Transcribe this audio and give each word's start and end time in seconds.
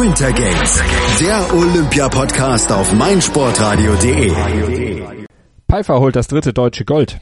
Winter 0.00 0.32
Games, 0.32 0.82
der 1.20 1.54
Olympia-Podcast 1.54 2.72
auf 2.72 2.92
meinsportradio.de. 2.94 4.32
Pfeiffer 5.68 6.00
holt 6.00 6.16
das 6.16 6.28
dritte 6.28 6.54
deutsche 6.54 6.86
Gold. 6.86 7.20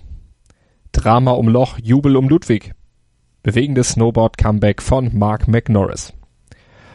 Drama 0.92 1.32
um 1.32 1.48
Loch, 1.48 1.78
Jubel 1.82 2.16
um 2.16 2.28
Ludwig. 2.28 2.72
Bewegendes 3.42 3.90
Snowboard-Comeback 3.90 4.82
von 4.82 5.10
Mark 5.18 5.48
McNorris. 5.48 6.12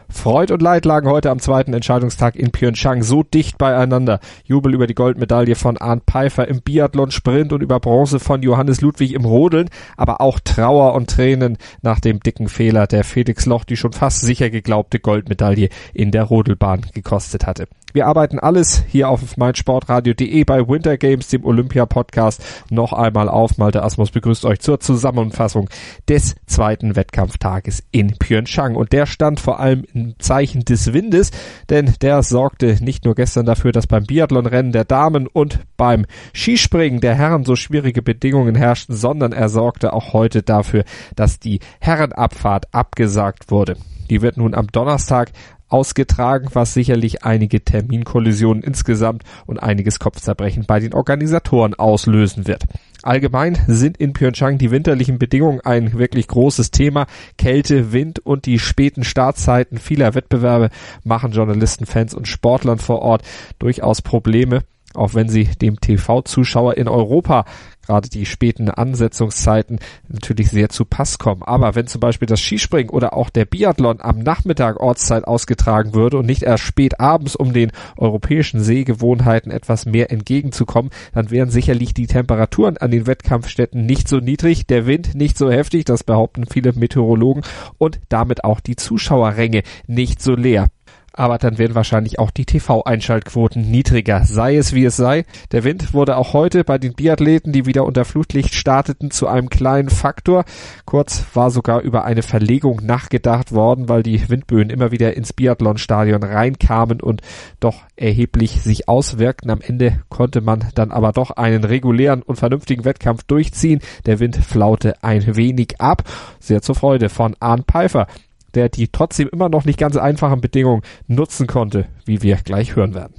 Freud 0.10 0.52
und 0.52 0.62
Leid 0.62 0.86
lagen 0.86 1.10
heute 1.10 1.29
am 1.29 1.39
zweiten 1.39 1.74
Entscheidungstag 1.74 2.35
in 2.35 2.51
Pyeongchang 2.51 3.04
so 3.04 3.24
dicht 3.24 3.58
beieinander. 3.58 4.19
Jubel 4.44 4.74
über 4.74 4.87
die 4.87 4.96
Goldmedaille 4.96 5.55
von 5.55 5.78
Arndt 5.78 6.04
Pfeiffer 6.10 6.47
im 6.47 6.62
Biathlon-Sprint 6.62 7.54
und 7.54 7.62
über 7.62 7.79
Bronze 7.79 8.19
von 8.19 8.41
Johannes 8.41 8.81
Ludwig 8.81 9.13
im 9.13 9.26
Rodeln, 9.26 9.69
aber 9.97 10.22
auch 10.22 10.40
Trauer 10.40 10.94
und 10.94 11.10
Tränen 11.10 11.58
nach 11.81 11.99
dem 11.99 12.19
dicken 12.19 12.47
Fehler, 12.47 12.87
der 12.87 13.04
Felix 13.04 13.46
Loch 13.46 13.63
die 13.63 13.78
schon 13.78 13.94
fast 13.94 14.22
sicher 14.22 14.49
geglaubte 14.49 14.99
Goldmedaille 14.99 15.69
in 15.94 16.12
der 16.12 16.23
Rodelbahn 16.23 16.85
gekostet 16.94 17.45
hatte. 17.45 17.67
Wir 17.95 18.08
arbeiten 18.08 18.40
alles 18.40 18.84
hier 18.90 19.08
auf 19.08 19.38
meinsportradio.de 19.38 20.44
bei 20.44 20.67
Winter 20.67 20.98
Games, 20.98 21.30
dem 21.30 21.45
Olympia-Podcast, 21.45 22.44
noch 22.70 22.91
einmal 22.91 23.30
auf. 23.30 23.58
Malte 23.58 23.84
Asmus 23.84 24.12
begrüßt 24.12 24.44
euch 24.44 24.59
zur 24.59 24.81
Zusammenfassung 24.81 25.70
des 26.09 26.36
zweiten 26.45 26.98
Wettkampftages 26.98 27.84
in 27.91 28.17
Pyeongchang. 28.17 28.76
Und 28.76 28.91
der 28.91 29.05
stand 29.05 29.39
vor 29.39 29.62
allem 29.62 29.86
im 29.94 30.20
Zeichen 30.20 30.66
des 30.66 30.91
Windes, 30.91 31.31
denn 31.70 31.94
der 32.02 32.22
sorgte 32.22 32.84
nicht 32.84 33.05
nur 33.05 33.16
gestern 33.16 33.45
dafür, 33.45 33.72
dass 33.72 33.88
beim 33.88 34.03
Biathlonrennen 34.03 34.73
der 34.73 34.84
Damen 34.84 35.25
und 35.25 35.62
beim 35.77 36.05
Skispringen 36.34 37.00
der 37.00 37.16
Herren 37.16 37.45
so 37.45 37.55
schwierige 37.55 38.02
Bedingungen 38.02 38.55
herrschten, 38.55 38.94
sondern 38.94 39.31
er 39.31 39.48
sorgte 39.48 39.94
auch 39.94 40.12
heute 40.12 40.44
dafür, 40.44 40.84
dass 41.16 41.39
die 41.39 41.62
Herrenabfahrt 41.80 42.73
abgesagt 42.73 43.52
wurde. 43.52 43.77
Die 44.09 44.22
wird 44.22 44.38
nun 44.38 44.54
am 44.54 44.68
Donnerstag 44.68 45.32
ausgetragen, 45.68 46.50
was 46.54 46.73
sicherlich 46.73 47.23
einige 47.23 47.64
Terminkollisionen 47.64 48.64
insgesamt 48.64 49.23
und 49.45 49.61
einiges 49.61 50.00
Kopfzerbrechen 50.00 50.66
bei 50.66 50.80
den 50.80 50.94
Organisatoren 50.94 51.73
auslösen 51.73 52.48
wird. 52.48 52.64
Allgemein 53.02 53.58
sind 53.67 53.98
in 53.98 54.14
Pyeongchang 54.14 54.58
die 54.58 54.72
winterlichen 54.72 55.20
Bedingungen 55.20 55.61
ein 55.61 55.94
wirklich 55.94 56.28
großes 56.28 56.72
Thema. 56.72 57.08
Kälte, 57.38 57.92
Wind 57.92 58.20
und 58.20 58.45
die 58.45 58.59
späten 58.59 59.03
Startzeiten 59.03 59.78
vieler 59.78 60.16
Wettbewerbe 60.16 60.70
machen 61.03 61.31
Journalisten, 61.31 61.86
Fans 61.86 62.14
und 62.14 62.28
Sportlern 62.28 62.80
vor 62.80 63.02
Ort 63.02 63.23
durchaus 63.59 64.02
Probleme 64.02 64.61
auch 64.98 65.14
wenn 65.14 65.30
sie 65.30 65.46
dem 65.62 65.80
TV-Zuschauer 65.80 66.78
in 66.78 66.88
Europa 66.88 67.46
gerade 67.86 68.10
die 68.10 68.26
späten 68.26 68.70
Ansetzungszeiten 68.70 69.80
natürlich 70.08 70.50
sehr 70.50 70.70
zu 70.70 70.86
Pass 70.86 71.18
kommen. 71.18 71.44
Aber 71.44 71.76
wenn 71.76 71.88
zum 71.88 72.00
Beispiel 72.02 72.26
das 72.26 72.42
Skispringen 72.42 72.90
oder 72.90 73.14
auch 73.14 73.30
der 73.30 73.46
Biathlon 73.46 74.02
am 74.02 74.20
Nachmittag 74.20 74.80
Ortszeit 74.80 75.26
ausgetragen 75.26 75.94
würde 75.94 76.18
und 76.18 76.26
nicht 76.26 76.44
erst 76.44 76.64
spät 76.64 77.00
abends, 77.00 77.36
um 77.36 77.54
den 77.54 77.72
europäischen 77.98 78.62
Sehgewohnheiten 78.62 79.52
etwas 79.52 79.86
mehr 79.86 80.12
entgegenzukommen, 80.12 80.92
dann 81.14 81.32
wären 81.32 81.50
sicherlich 81.50 81.94
die 81.94 82.08
Temperaturen 82.08 82.78
an 82.78 82.92
den 82.92 83.08
Wettkampfstätten 83.08 83.86
nicht 83.86 84.08
so 84.08 84.18
niedrig, 84.18 84.68
der 84.68 84.88
Wind 84.88 85.16
nicht 85.16 85.38
so 85.38 85.52
heftig, 85.52 85.86
das 85.86 86.04
behaupten 86.04 86.46
viele 86.46 86.73
Meteorologen, 86.73 87.44
und 87.78 88.00
damit 88.10 88.44
auch 88.44 88.60
die 88.60 88.76
Zuschauerränge 88.76 89.64
nicht 89.88 90.22
so 90.22 90.36
leer 90.36 90.68
aber 91.17 91.38
dann 91.38 91.58
werden 91.58 91.75
wahrscheinlich 91.75 92.19
auch 92.19 92.31
die 92.31 92.45
TV-Einschaltquoten 92.45 93.69
niedriger. 93.69 94.25
Sei 94.25 94.58
es 94.58 94.73
wie 94.73 94.85
es 94.85 94.97
sei. 94.97 95.25
Der 95.52 95.63
Wind 95.63 95.94
wurde 95.94 96.17
auch 96.17 96.33
heute 96.33 96.63
bei 96.63 96.77
den 96.77 96.94
Biathleten, 96.94 97.53
die 97.53 97.66
wieder 97.66 97.85
unter 97.85 98.05
Flutlicht 98.05 98.53
starteten, 98.53 99.11
zu 99.11 99.27
einem 99.27 99.49
kleinen 99.49 99.89
Faktor. 99.89 100.45
Kurz 100.86 101.25
war 101.33 101.52
sogar 101.52 101.81
über 101.81 102.05
eine 102.05 102.21
Verlegung 102.21 102.81
nachgedacht 102.83 103.52
worden, 103.52 103.89
weil 103.89 104.03
die 104.03 104.30
Windböen 104.30 104.69
immer 104.69 104.91
wieder 104.91 105.16
ins 105.16 105.33
Biathlonstadion 105.33 106.23
reinkamen 106.23 107.02
und 107.02 107.21
doch 107.59 107.83
erheblich 107.95 108.61
sich 108.61 108.89
auswirkten. 108.89 109.49
Am 109.49 109.61
Ende 109.61 110.02
konnte 110.09 110.41
man 110.41 110.66
dann 110.75 110.91
aber 110.91 111.11
doch 111.11 111.31
einen 111.31 111.63
regulären 111.63 112.21
und 112.21 112.36
vernünftigen 112.36 112.86
Wettkampf 112.86 113.23
durchziehen. 113.23 113.80
Der 114.05 114.20
Wind 114.20 114.36
flaute 114.36 115.04
ein 115.04 115.36
wenig 115.36 115.80
ab. 115.80 116.04
Sehr 116.39 116.61
zur 116.61 116.75
Freude 116.75 117.09
von 117.09 117.36
Arndt 117.39 117.65
Pfeiffer 117.71 118.08
der 118.55 118.70
die 118.70 118.88
trotzdem 118.88 119.30
immer 119.32 119.49
noch 119.49 119.66
nicht 119.66 119.77
ganz 119.77 119.98
einfachen 119.98 120.42
Bedingungen 120.42 120.82
nutzen 121.08 121.48
konnte, 121.48 121.86
wie 122.05 122.21
wir 122.21 122.38
gleich 122.38 122.76
hören 122.76 122.93
werden. 122.93 123.14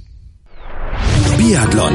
Biathlon 1.37 1.93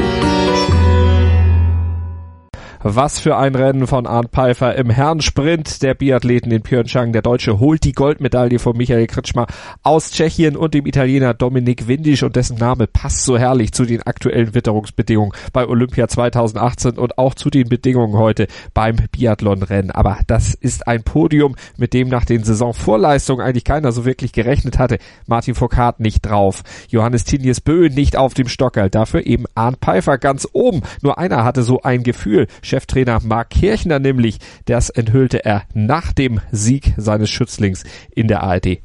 was 2.83 3.19
für 3.19 3.37
ein 3.37 3.55
Rennen 3.55 3.87
von 3.87 4.05
Arndt 4.05 4.31
Pfeiffer 4.31 4.75
im 4.75 4.89
Herrensprint 4.89 5.81
der 5.81 5.93
Biathleten 5.93 6.51
in 6.51 6.63
Pyeongchang. 6.63 7.13
Der 7.13 7.21
Deutsche 7.21 7.57
holt 7.59 7.85
die 7.85 7.93
Goldmedaille 7.93 8.59
von 8.59 8.75
Michael 8.75 9.07
Kritschmer 9.07 9.47
aus 9.83 10.11
Tschechien 10.11 10.57
und 10.57 10.73
dem 10.73 10.85
Italiener 10.85 11.33
Dominik 11.33 11.87
Windisch 11.87 12.23
und 12.23 12.35
dessen 12.35 12.57
Name 12.57 12.87
passt 12.87 13.23
so 13.23 13.37
herrlich 13.37 13.71
zu 13.71 13.85
den 13.85 14.03
aktuellen 14.03 14.53
Witterungsbedingungen 14.53 15.31
bei 15.53 15.65
Olympia 15.65 16.09
2018 16.09 16.97
und 16.97 17.17
auch 17.17 17.35
zu 17.35 17.49
den 17.49 17.69
Bedingungen 17.69 18.17
heute 18.17 18.47
beim 18.73 18.97
Biathlonrennen. 19.11 19.91
Aber 19.91 20.19
das 20.27 20.53
ist 20.53 20.85
ein 20.85 21.03
Podium, 21.03 21.55
mit 21.77 21.93
dem 21.93 22.09
nach 22.09 22.25
den 22.25 22.43
Saisonvorleistungen 22.43 23.45
eigentlich 23.45 23.63
keiner 23.63 23.93
so 23.93 24.03
wirklich 24.03 24.33
gerechnet 24.33 24.77
hatte. 24.77 24.97
Martin 25.25 25.55
Foucault 25.55 26.01
nicht 26.01 26.25
drauf, 26.25 26.63
Johannes 26.89 27.23
Tinius 27.23 27.61
Bö 27.61 27.87
nicht 27.87 28.17
auf 28.17 28.33
dem 28.33 28.49
Stockerl, 28.49 28.89
dafür 28.89 29.25
eben 29.25 29.45
Arndt 29.55 29.77
Pfeiffer 29.79 30.17
ganz 30.17 30.45
oben. 30.51 30.81
Nur 31.01 31.17
einer 31.17 31.45
hatte 31.45 31.63
so 31.63 31.81
ein 31.81 32.03
Gefühl. 32.03 32.47
Cheftrainer 32.73 33.19
Mark 33.23 33.51
Kirchner 33.51 33.99
nämlich. 33.99 34.39
Das 34.65 34.89
enthüllte 34.89 35.45
er 35.45 35.61
nach 35.75 36.11
dem 36.11 36.41
Sieg 36.51 36.95
seines 36.97 37.29
Schützlings 37.29 37.83
in 38.15 38.27
der 38.27 38.41
ARD. 38.41 38.79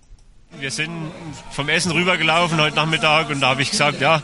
Wir 0.60 0.71
sind 0.71 0.91
vom 1.53 1.71
Essen 1.71 1.93
rübergelaufen 1.93 2.60
heute 2.60 2.76
Nachmittag 2.76 3.31
und 3.31 3.41
da 3.41 3.49
habe 3.49 3.62
ich 3.62 3.71
gesagt, 3.71 4.03
ja, 4.03 4.21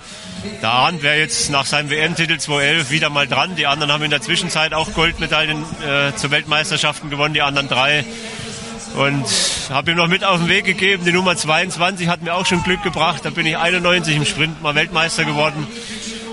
der 0.61 0.69
Arndt 0.69 1.03
wäre 1.03 1.19
jetzt 1.19 1.51
nach 1.51 1.65
seinem 1.65 1.89
WM-Titel 1.89 2.37
2011 2.37 2.91
wieder 2.91 3.09
mal 3.09 3.27
dran. 3.27 3.57
Die 3.57 3.67
anderen 3.67 3.91
haben 3.91 4.05
in 4.05 4.11
der 4.11 4.21
Zwischenzeit 4.21 4.75
auch 4.75 4.93
Goldmedaillen 4.93 5.63
äh, 5.83 6.15
zur 6.15 6.31
Weltmeisterschaften 6.31 7.09
gewonnen, 7.09 7.33
die 7.33 7.41
anderen 7.41 7.69
drei. 7.69 8.05
Und 8.97 9.25
habe 9.71 9.93
ihm 9.93 9.97
noch 9.97 10.09
mit 10.09 10.25
auf 10.25 10.41
den 10.41 10.49
Weg 10.49 10.67
gegeben. 10.67 11.07
Die 11.07 11.13
Nummer 11.13 11.37
22 11.37 12.09
hat 12.09 12.23
mir 12.23 12.35
auch 12.35 12.45
schon 12.45 12.63
Glück 12.63 12.83
gebracht. 12.83 13.25
Da 13.25 13.31
bin 13.31 13.47
ich 13.47 13.57
91 13.57 14.15
im 14.15 14.27
Sprint 14.27 14.63
mal 14.63 14.75
Weltmeister 14.75 15.25
geworden. 15.25 15.67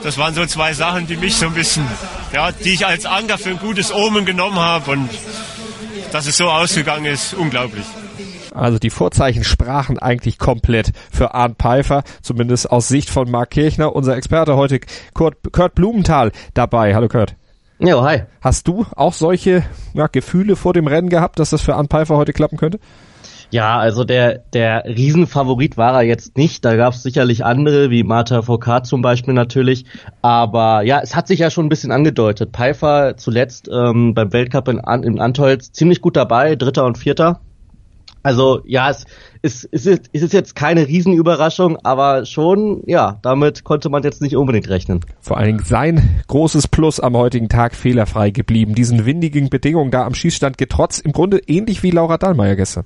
Das 0.03 0.17
waren 0.17 0.33
so 0.33 0.45
zwei 0.45 0.73
Sachen, 0.73 1.05
die 1.05 1.15
mich 1.15 1.35
so 1.35 1.45
ein 1.45 1.53
bisschen, 1.53 1.85
ja, 2.33 2.51
die 2.51 2.73
ich 2.73 2.85
als 2.87 3.05
Anker 3.05 3.37
für 3.37 3.49
ein 3.49 3.59
gutes 3.59 3.93
Omen 3.93 4.25
genommen 4.25 4.57
habe 4.57 4.91
und 4.91 5.09
dass 6.11 6.27
es 6.27 6.37
so 6.37 6.49
ausgegangen 6.49 7.05
ist, 7.05 7.33
unglaublich. 7.33 7.85
Also 8.53 8.79
die 8.79 8.89
Vorzeichen 8.89 9.43
sprachen 9.43 9.97
eigentlich 9.97 10.37
komplett 10.37 10.91
für 11.11 11.33
Arndt 11.33 11.59
Pfeiffer, 11.59 12.03
zumindest 12.21 12.69
aus 12.69 12.87
Sicht 12.87 13.09
von 13.09 13.29
Marc 13.29 13.51
Kirchner. 13.51 13.95
Unser 13.95 14.17
Experte 14.17 14.55
heute, 14.55 14.79
Kurt, 15.13 15.37
Kurt 15.51 15.75
Blumenthal, 15.75 16.31
dabei. 16.53 16.95
Hallo 16.95 17.07
Kurt. 17.07 17.35
Ja, 17.79 18.01
hi. 18.03 18.23
Hast 18.41 18.67
du 18.67 18.85
auch 18.95 19.13
solche 19.13 19.63
ja, 19.93 20.07
Gefühle 20.07 20.55
vor 20.55 20.73
dem 20.73 20.87
Rennen 20.87 21.09
gehabt, 21.09 21.39
dass 21.39 21.51
das 21.51 21.61
für 21.61 21.75
Arndt 21.75 21.91
Pfeiffer 21.91 22.17
heute 22.17 22.33
klappen 22.33 22.57
könnte? 22.57 22.79
Ja, 23.51 23.77
also 23.77 24.05
der, 24.05 24.39
der 24.53 24.85
Riesenfavorit 24.85 25.77
war 25.77 25.93
er 25.93 26.01
jetzt 26.03 26.37
nicht. 26.37 26.63
Da 26.63 26.75
gab 26.77 26.93
es 26.93 27.03
sicherlich 27.03 27.43
andere, 27.43 27.89
wie 27.89 28.03
Marta 28.03 28.41
Foucault 28.41 28.85
zum 28.85 29.01
Beispiel 29.01 29.33
natürlich. 29.33 29.85
Aber 30.21 30.83
ja, 30.83 31.01
es 31.01 31.15
hat 31.15 31.27
sich 31.27 31.39
ja 31.39 31.49
schon 31.49 31.65
ein 31.65 31.69
bisschen 31.69 31.91
angedeutet. 31.91 32.51
Pfeiffer 32.53 33.17
zuletzt 33.17 33.69
ähm, 33.71 34.13
beim 34.13 34.31
Weltcup 34.31 34.69
in, 34.69 34.79
in 35.03 35.19
Antolz 35.19 35.73
ziemlich 35.73 36.01
gut 36.01 36.15
dabei, 36.15 36.55
Dritter 36.55 36.85
und 36.85 36.97
Vierter. 36.97 37.41
Also 38.23 38.61
ja, 38.65 38.89
es, 38.89 39.05
es, 39.41 39.67
es, 39.71 39.85
ist, 39.85 40.09
es 40.13 40.21
ist 40.21 40.33
jetzt 40.33 40.55
keine 40.55 40.87
Riesenüberraschung, 40.87 41.77
aber 41.83 42.25
schon, 42.25 42.83
ja, 42.85 43.19
damit 43.23 43.63
konnte 43.63 43.89
man 43.89 44.03
jetzt 44.03 44.21
nicht 44.21 44.35
unbedingt 44.35 44.69
rechnen. 44.69 45.01
Vor 45.19 45.37
allen 45.37 45.47
Dingen 45.47 45.65
sein 45.65 46.21
großes 46.27 46.67
Plus 46.67 46.99
am 46.99 47.17
heutigen 47.17 47.49
Tag 47.49 47.75
fehlerfrei 47.75 48.29
geblieben. 48.29 48.75
Diesen 48.75 49.05
windigen 49.05 49.49
Bedingungen 49.49 49.91
da 49.91 50.05
am 50.05 50.13
Schießstand 50.13 50.57
getrotzt, 50.57 51.03
im 51.03 51.11
Grunde 51.13 51.41
ähnlich 51.47 51.81
wie 51.81 51.91
Laura 51.91 52.17
Dahlmeier 52.17 52.55
gestern. 52.55 52.85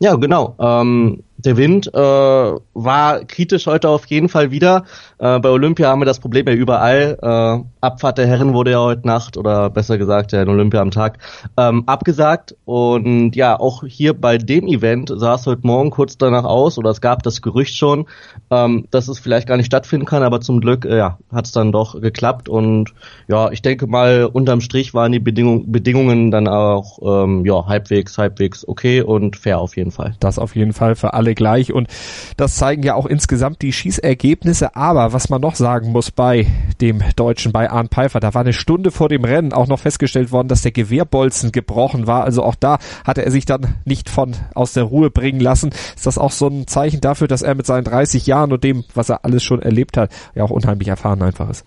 Ja, 0.00 0.14
genau. 0.16 0.56
Ähm, 0.58 1.22
der 1.44 1.56
Wind 1.56 1.92
äh, 1.92 1.98
war 1.98 3.24
kritisch 3.24 3.66
heute 3.66 3.88
auf 3.88 4.06
jeden 4.06 4.28
Fall 4.28 4.50
wieder. 4.50 4.84
Äh, 5.18 5.38
bei 5.38 5.48
Olympia 5.48 5.88
haben 5.88 6.00
wir 6.00 6.06
das 6.06 6.20
Problem 6.20 6.46
ja 6.46 6.54
überall. 6.54 7.18
Äh, 7.20 7.64
Abfahrt 7.80 8.18
der 8.18 8.26
Herren 8.26 8.52
wurde 8.52 8.72
ja 8.72 8.80
heute 8.80 9.06
Nacht 9.06 9.36
oder 9.36 9.70
besser 9.70 9.98
gesagt 9.98 10.32
ja 10.32 10.42
in 10.42 10.48
Olympia 10.48 10.80
am 10.80 10.90
Tag 10.90 11.18
ähm, 11.56 11.84
abgesagt. 11.86 12.54
Und 12.64 13.36
ja, 13.36 13.58
auch 13.58 13.84
hier 13.84 14.14
bei 14.14 14.38
dem 14.38 14.66
Event 14.66 15.12
sah 15.14 15.34
es 15.34 15.46
heute 15.46 15.66
Morgen 15.66 15.90
kurz 15.90 16.18
danach 16.18 16.44
aus 16.44 16.78
oder 16.78 16.90
es 16.90 17.00
gab 17.00 17.22
das 17.22 17.42
Gerücht 17.42 17.76
schon, 17.76 18.06
ähm, 18.50 18.86
dass 18.90 19.08
es 19.08 19.18
vielleicht 19.18 19.48
gar 19.48 19.56
nicht 19.56 19.66
stattfinden 19.66 20.06
kann, 20.06 20.22
aber 20.22 20.40
zum 20.40 20.60
Glück 20.60 20.84
äh, 20.84 20.96
ja, 20.96 21.18
hat 21.32 21.46
es 21.46 21.52
dann 21.52 21.72
doch 21.72 22.00
geklappt. 22.00 22.48
Und 22.48 22.92
ja, 23.28 23.50
ich 23.50 23.62
denke 23.62 23.86
mal, 23.86 24.28
unterm 24.30 24.60
Strich 24.60 24.94
waren 24.94 25.12
die 25.12 25.20
Bedingung, 25.20 25.72
Bedingungen 25.72 26.30
dann 26.30 26.48
auch 26.48 26.98
ähm, 27.02 27.44
ja, 27.44 27.66
halbwegs, 27.66 28.18
halbwegs 28.18 28.66
okay 28.66 29.02
und 29.02 29.36
fair 29.36 29.58
auf 29.58 29.76
jeden 29.76 29.90
Fall. 29.90 30.14
Das 30.20 30.38
auf 30.38 30.54
jeden 30.56 30.72
Fall 30.72 30.94
für 30.94 31.14
alle 31.14 31.29
alle 31.30 31.34
gleich 31.34 31.72
und 31.72 31.88
das 32.36 32.56
zeigen 32.56 32.82
ja 32.82 32.94
auch 32.94 33.06
insgesamt 33.06 33.62
die 33.62 33.72
Schießergebnisse. 33.72 34.76
Aber 34.76 35.12
was 35.12 35.28
man 35.28 35.40
noch 35.40 35.54
sagen 35.54 35.92
muss 35.92 36.10
bei 36.10 36.46
dem 36.80 37.02
Deutschen, 37.16 37.52
bei 37.52 37.70
Arndt 37.70 37.92
Pfeiffer. 37.92 38.20
Da 38.20 38.34
war 38.34 38.42
eine 38.42 38.52
Stunde 38.52 38.90
vor 38.90 39.08
dem 39.08 39.24
Rennen 39.24 39.52
auch 39.52 39.66
noch 39.66 39.80
festgestellt 39.80 40.32
worden, 40.32 40.48
dass 40.48 40.62
der 40.62 40.72
Gewehrbolzen 40.72 41.52
gebrochen 41.52 42.06
war. 42.06 42.24
Also 42.24 42.42
auch 42.42 42.54
da 42.54 42.78
hatte 43.04 43.24
er 43.24 43.30
sich 43.30 43.44
dann 43.44 43.76
nicht 43.84 44.08
von 44.08 44.34
aus 44.54 44.72
der 44.72 44.84
Ruhe 44.84 45.10
bringen 45.10 45.40
lassen. 45.40 45.70
Ist 45.70 46.06
das 46.06 46.18
auch 46.18 46.32
so 46.32 46.48
ein 46.48 46.66
Zeichen 46.66 47.00
dafür, 47.00 47.28
dass 47.28 47.42
er 47.42 47.54
mit 47.54 47.66
seinen 47.66 47.84
30 47.84 48.26
Jahren 48.26 48.52
und 48.52 48.64
dem, 48.64 48.84
was 48.94 49.08
er 49.08 49.24
alles 49.24 49.42
schon 49.42 49.62
erlebt 49.62 49.96
hat, 49.96 50.10
ja 50.34 50.44
auch 50.44 50.50
unheimlich 50.50 50.88
erfahren 50.88 51.22
einfach 51.22 51.48
ist? 51.50 51.64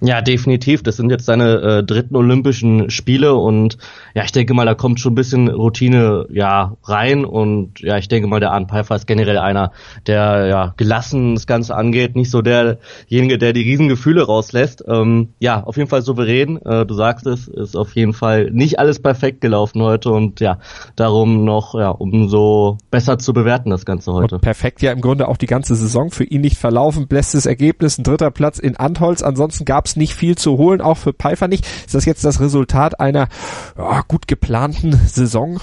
Ja, 0.00 0.20
definitiv. 0.20 0.82
Das 0.82 0.96
sind 0.96 1.10
jetzt 1.10 1.24
seine 1.24 1.54
äh, 1.60 1.84
dritten 1.84 2.16
Olympischen 2.16 2.90
Spiele 2.90 3.34
und 3.34 3.78
ja, 4.14 4.24
ich 4.24 4.32
denke 4.32 4.52
mal, 4.52 4.66
da 4.66 4.74
kommt 4.74 5.00
schon 5.00 5.12
ein 5.12 5.16
bisschen 5.16 5.48
Routine 5.48 6.26
ja 6.30 6.76
rein 6.84 7.24
und 7.24 7.80
ja, 7.80 7.96
ich 7.96 8.08
denke 8.08 8.28
mal, 8.28 8.40
der 8.40 8.52
Arndt 8.52 8.70
Pfeiffer 8.70 8.96
ist 8.96 9.06
generell 9.06 9.38
einer, 9.38 9.72
der 10.06 10.46
ja 10.46 10.74
gelassen 10.76 11.34
das 11.34 11.46
Ganze 11.46 11.74
angeht, 11.74 12.14
nicht 12.14 12.30
so 12.30 12.42
derjenige, 12.42 13.38
der 13.38 13.52
die 13.52 13.62
Riesengefühle 13.62 14.22
rauslässt. 14.24 14.84
Ähm, 14.86 15.30
ja, 15.38 15.62
auf 15.62 15.76
jeden 15.76 15.88
Fall 15.88 16.02
souverän. 16.02 16.60
Äh, 16.62 16.84
du 16.84 16.94
sagst 16.94 17.26
es, 17.26 17.48
ist 17.48 17.76
auf 17.76 17.94
jeden 17.94 18.12
Fall 18.12 18.50
nicht 18.50 18.78
alles 18.78 19.00
perfekt 19.00 19.40
gelaufen 19.40 19.82
heute 19.82 20.10
und 20.10 20.40
ja, 20.40 20.58
darum 20.94 21.44
noch 21.44 21.74
ja 21.74 21.88
umso 21.88 22.78
besser 22.90 23.18
zu 23.18 23.32
bewerten 23.32 23.70
das 23.70 23.86
Ganze 23.86 24.12
heute. 24.12 24.36
Und 24.36 24.40
perfekt 24.42 24.82
ja 24.82 24.92
im 24.92 25.00
Grunde 25.00 25.28
auch 25.28 25.36
die 25.36 25.46
ganze 25.46 25.74
Saison 25.74 26.10
für 26.10 26.24
ihn 26.24 26.42
nicht 26.42 26.58
verlaufen. 26.58 27.08
Bestes 27.08 27.46
Ergebnis, 27.46 27.98
ein 27.98 28.04
dritter 28.04 28.30
Platz 28.30 28.58
in 28.58 28.76
Antholz. 28.76 29.22
Ansonsten 29.22 29.64
gab 29.64 29.85
es 29.86 29.96
nicht 29.96 30.14
viel 30.14 30.36
zu 30.36 30.58
holen, 30.58 30.80
auch 30.80 30.96
für 30.96 31.12
Pfeiffer 31.12 31.48
nicht. 31.48 31.66
Ist 31.86 31.94
das 31.94 32.04
jetzt 32.04 32.24
das 32.24 32.40
Resultat 32.40 33.00
einer 33.00 33.28
ja, 33.76 34.02
gut 34.06 34.28
geplanten 34.28 34.92
Saison? 35.06 35.58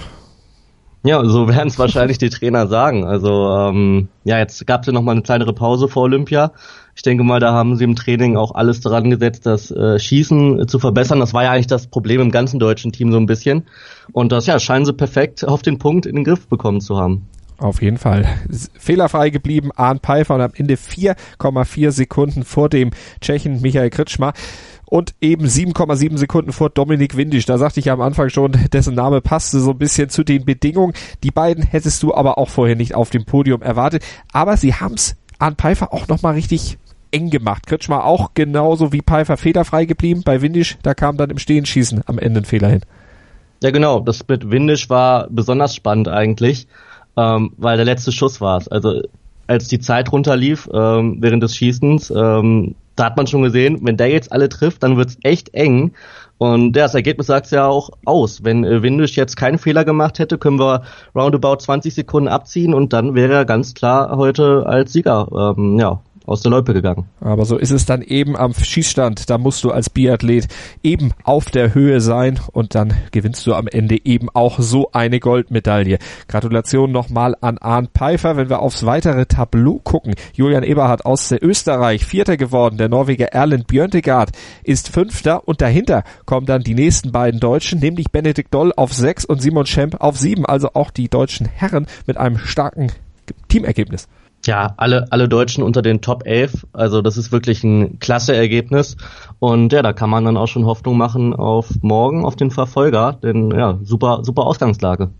Ja, 1.06 1.22
so 1.22 1.48
werden 1.48 1.68
es 1.68 1.78
wahrscheinlich 1.78 2.16
die 2.16 2.30
Trainer 2.30 2.66
sagen. 2.66 3.04
Also 3.04 3.50
ähm, 3.50 4.08
ja, 4.24 4.38
jetzt 4.38 4.66
gab 4.66 4.80
es 4.80 4.86
ja 4.86 4.92
noch 4.94 5.02
mal 5.02 5.12
eine 5.12 5.20
kleinere 5.20 5.52
Pause 5.52 5.86
vor 5.86 6.04
Olympia. 6.04 6.52
Ich 6.96 7.02
denke 7.02 7.24
mal, 7.24 7.40
da 7.40 7.52
haben 7.52 7.76
sie 7.76 7.84
im 7.84 7.94
Training 7.94 8.38
auch 8.38 8.54
alles 8.54 8.80
daran 8.80 9.10
gesetzt, 9.10 9.44
das 9.44 9.70
äh, 9.70 9.98
Schießen 9.98 10.66
zu 10.66 10.78
verbessern. 10.78 11.20
Das 11.20 11.34
war 11.34 11.42
ja 11.42 11.50
eigentlich 11.50 11.66
das 11.66 11.88
Problem 11.88 12.22
im 12.22 12.30
ganzen 12.30 12.58
deutschen 12.58 12.90
Team 12.90 13.12
so 13.12 13.18
ein 13.18 13.26
bisschen. 13.26 13.66
Und 14.12 14.32
das 14.32 14.46
ja 14.46 14.58
scheinen 14.58 14.86
sie 14.86 14.94
perfekt 14.94 15.46
auf 15.46 15.60
den 15.60 15.78
Punkt 15.78 16.06
in 16.06 16.14
den 16.14 16.24
Griff 16.24 16.48
bekommen 16.48 16.80
zu 16.80 16.96
haben. 16.96 17.28
Auf 17.58 17.82
jeden 17.82 17.98
Fall. 17.98 18.26
Fehlerfrei 18.78 19.30
geblieben, 19.30 19.70
Arndt 19.76 20.02
Pfeiffer 20.02 20.34
und 20.34 20.40
am 20.40 20.52
Ende 20.54 20.74
4,4 20.74 21.92
Sekunden 21.92 22.44
vor 22.44 22.68
dem 22.68 22.90
Tschechen 23.20 23.62
Michael 23.62 23.90
Kritschmer 23.90 24.32
und 24.86 25.14
eben 25.20 25.46
7,7 25.46 26.18
Sekunden 26.18 26.52
vor 26.52 26.70
Dominik 26.70 27.16
Windisch. 27.16 27.46
Da 27.46 27.56
sagte 27.58 27.80
ich 27.80 27.86
ja 27.86 27.92
am 27.92 28.00
Anfang 28.00 28.28
schon, 28.28 28.52
dessen 28.72 28.94
Name 28.94 29.20
passte 29.20 29.60
so 29.60 29.70
ein 29.70 29.78
bisschen 29.78 30.08
zu 30.08 30.24
den 30.24 30.44
Bedingungen. 30.44 30.94
Die 31.22 31.30
beiden 31.30 31.64
hättest 31.64 32.02
du 32.02 32.12
aber 32.14 32.38
auch 32.38 32.48
vorher 32.48 32.76
nicht 32.76 32.94
auf 32.94 33.10
dem 33.10 33.24
Podium 33.24 33.62
erwartet. 33.62 34.04
Aber 34.32 34.56
sie 34.56 34.74
haben's 34.74 35.16
Arndt 35.38 35.60
Pfeiffer 35.60 35.92
auch 35.92 36.08
nochmal 36.08 36.34
richtig 36.34 36.78
eng 37.12 37.30
gemacht. 37.30 37.66
Kritschmer 37.66 38.04
auch 38.04 38.34
genauso 38.34 38.92
wie 38.92 39.00
Pfeiffer 39.00 39.36
fehlerfrei 39.36 39.84
geblieben. 39.84 40.22
Bei 40.24 40.42
Windisch, 40.42 40.76
da 40.82 40.94
kam 40.94 41.16
dann 41.16 41.30
im 41.30 41.38
Stehenschießen 41.38 42.02
am 42.06 42.18
Ende 42.18 42.40
ein 42.40 42.44
Fehler 42.44 42.68
hin. 42.68 42.82
Ja 43.62 43.70
genau, 43.70 44.00
das 44.00 44.26
mit 44.26 44.50
Windisch 44.50 44.90
war 44.90 45.28
besonders 45.30 45.74
spannend 45.74 46.08
eigentlich 46.08 46.66
ähm, 47.16 47.52
weil 47.56 47.76
der 47.76 47.86
letzte 47.86 48.12
Schuss 48.12 48.40
war 48.40 48.58
es. 48.58 48.68
Also 48.68 49.02
als 49.46 49.68
die 49.68 49.80
Zeit 49.80 50.10
runterlief 50.12 50.68
ähm, 50.72 51.18
während 51.20 51.42
des 51.42 51.54
Schießens, 51.56 52.10
ähm, 52.10 52.74
da 52.96 53.06
hat 53.06 53.16
man 53.16 53.26
schon 53.26 53.42
gesehen, 53.42 53.80
wenn 53.82 53.96
der 53.96 54.08
jetzt 54.08 54.32
alle 54.32 54.48
trifft, 54.48 54.82
dann 54.82 54.96
wird's 54.96 55.18
echt 55.22 55.52
eng. 55.54 55.92
Und 56.38 56.76
ja, 56.76 56.84
das 56.84 56.94
Ergebnis 56.94 57.26
sagt 57.26 57.50
ja 57.50 57.66
auch 57.66 57.90
aus. 58.04 58.44
Wenn 58.44 58.64
äh, 58.64 58.82
Windisch 58.82 59.16
jetzt 59.16 59.36
keinen 59.36 59.58
Fehler 59.58 59.84
gemacht 59.84 60.18
hätte, 60.18 60.38
können 60.38 60.58
wir 60.58 60.82
roundabout 61.14 61.56
20 61.56 61.94
Sekunden 61.94 62.28
abziehen 62.28 62.74
und 62.74 62.92
dann 62.92 63.14
wäre 63.14 63.34
er 63.34 63.44
ganz 63.44 63.74
klar 63.74 64.16
heute 64.16 64.64
als 64.66 64.92
Sieger 64.92 65.54
ähm, 65.56 65.78
ja, 65.78 66.00
aus 66.26 66.40
der 66.40 66.50
Loipe 66.50 66.72
gegangen. 66.72 67.08
Aber 67.20 67.44
so 67.44 67.58
ist 67.58 67.70
es 67.70 67.84
dann 67.86 68.02
eben 68.02 68.36
am 68.36 68.54
Schießstand. 68.54 69.28
Da 69.28 69.38
musst 69.38 69.62
du 69.62 69.70
als 69.70 69.90
Biathlet 69.90 70.48
eben 70.82 71.12
auf 71.22 71.50
der 71.50 71.74
Höhe 71.74 72.00
sein 72.00 72.40
und 72.52 72.74
dann 72.74 72.94
gewinnst 73.12 73.46
du 73.46 73.54
am 73.54 73.66
Ende 73.66 73.98
eben 74.04 74.28
auch 74.32 74.58
so 74.58 74.90
eine 74.92 75.20
Goldmedaille. 75.20 75.98
Gratulation 76.28 76.92
nochmal 76.92 77.36
an 77.40 77.58
Arndt 77.58 77.90
Pfeiffer. 77.94 78.36
Wenn 78.36 78.48
wir 78.48 78.60
aufs 78.60 78.86
weitere 78.86 79.26
Tableau 79.26 79.80
gucken, 79.84 80.14
Julian 80.32 80.62
Eberhardt 80.62 81.04
aus 81.04 81.28
der 81.28 81.44
Österreich, 81.44 82.04
Vierter 82.04 82.36
geworden. 82.36 82.78
Der 82.78 82.88
Norweger 82.88 83.26
Erlend 83.26 83.66
Björntegard 83.66 84.30
ist 84.62 84.88
Fünfter 84.88 85.46
und 85.46 85.60
dahinter 85.60 86.04
kommen 86.24 86.46
dann 86.46 86.62
die 86.62 86.74
nächsten 86.74 87.12
beiden 87.12 87.40
Deutschen, 87.40 87.80
nämlich 87.80 88.10
Benedikt 88.10 88.54
Doll 88.54 88.72
auf 88.76 88.94
sechs 88.94 89.24
und 89.24 89.42
Simon 89.42 89.66
Schemp 89.66 90.00
auf 90.00 90.16
sieben. 90.18 90.46
Also 90.46 90.70
auch 90.72 90.90
die 90.90 91.08
deutschen 91.08 91.46
Herren 91.46 91.86
mit 92.06 92.16
einem 92.16 92.38
starken 92.38 92.90
Teamergebnis 93.48 94.08
ja, 94.46 94.74
alle, 94.76 95.06
alle 95.10 95.28
Deutschen 95.28 95.62
unter 95.62 95.82
den 95.82 96.00
Top 96.00 96.26
11. 96.26 96.66
Also 96.72 97.02
das 97.02 97.16
ist 97.16 97.32
wirklich 97.32 97.64
ein 97.64 97.98
klasse 97.98 98.34
Ergebnis. 98.34 98.96
Und 99.38 99.72
ja, 99.72 99.82
da 99.82 99.92
kann 99.92 100.10
man 100.10 100.24
dann 100.24 100.36
auch 100.36 100.48
schon 100.48 100.66
Hoffnung 100.66 100.96
machen 100.96 101.34
auf 101.34 101.68
morgen, 101.82 102.24
auf 102.24 102.36
den 102.36 102.50
Verfolger. 102.50 103.18
Denn 103.22 103.50
ja, 103.50 103.78
super, 103.82 104.20
super 104.22 104.46
Ausgangslage. 104.46 105.10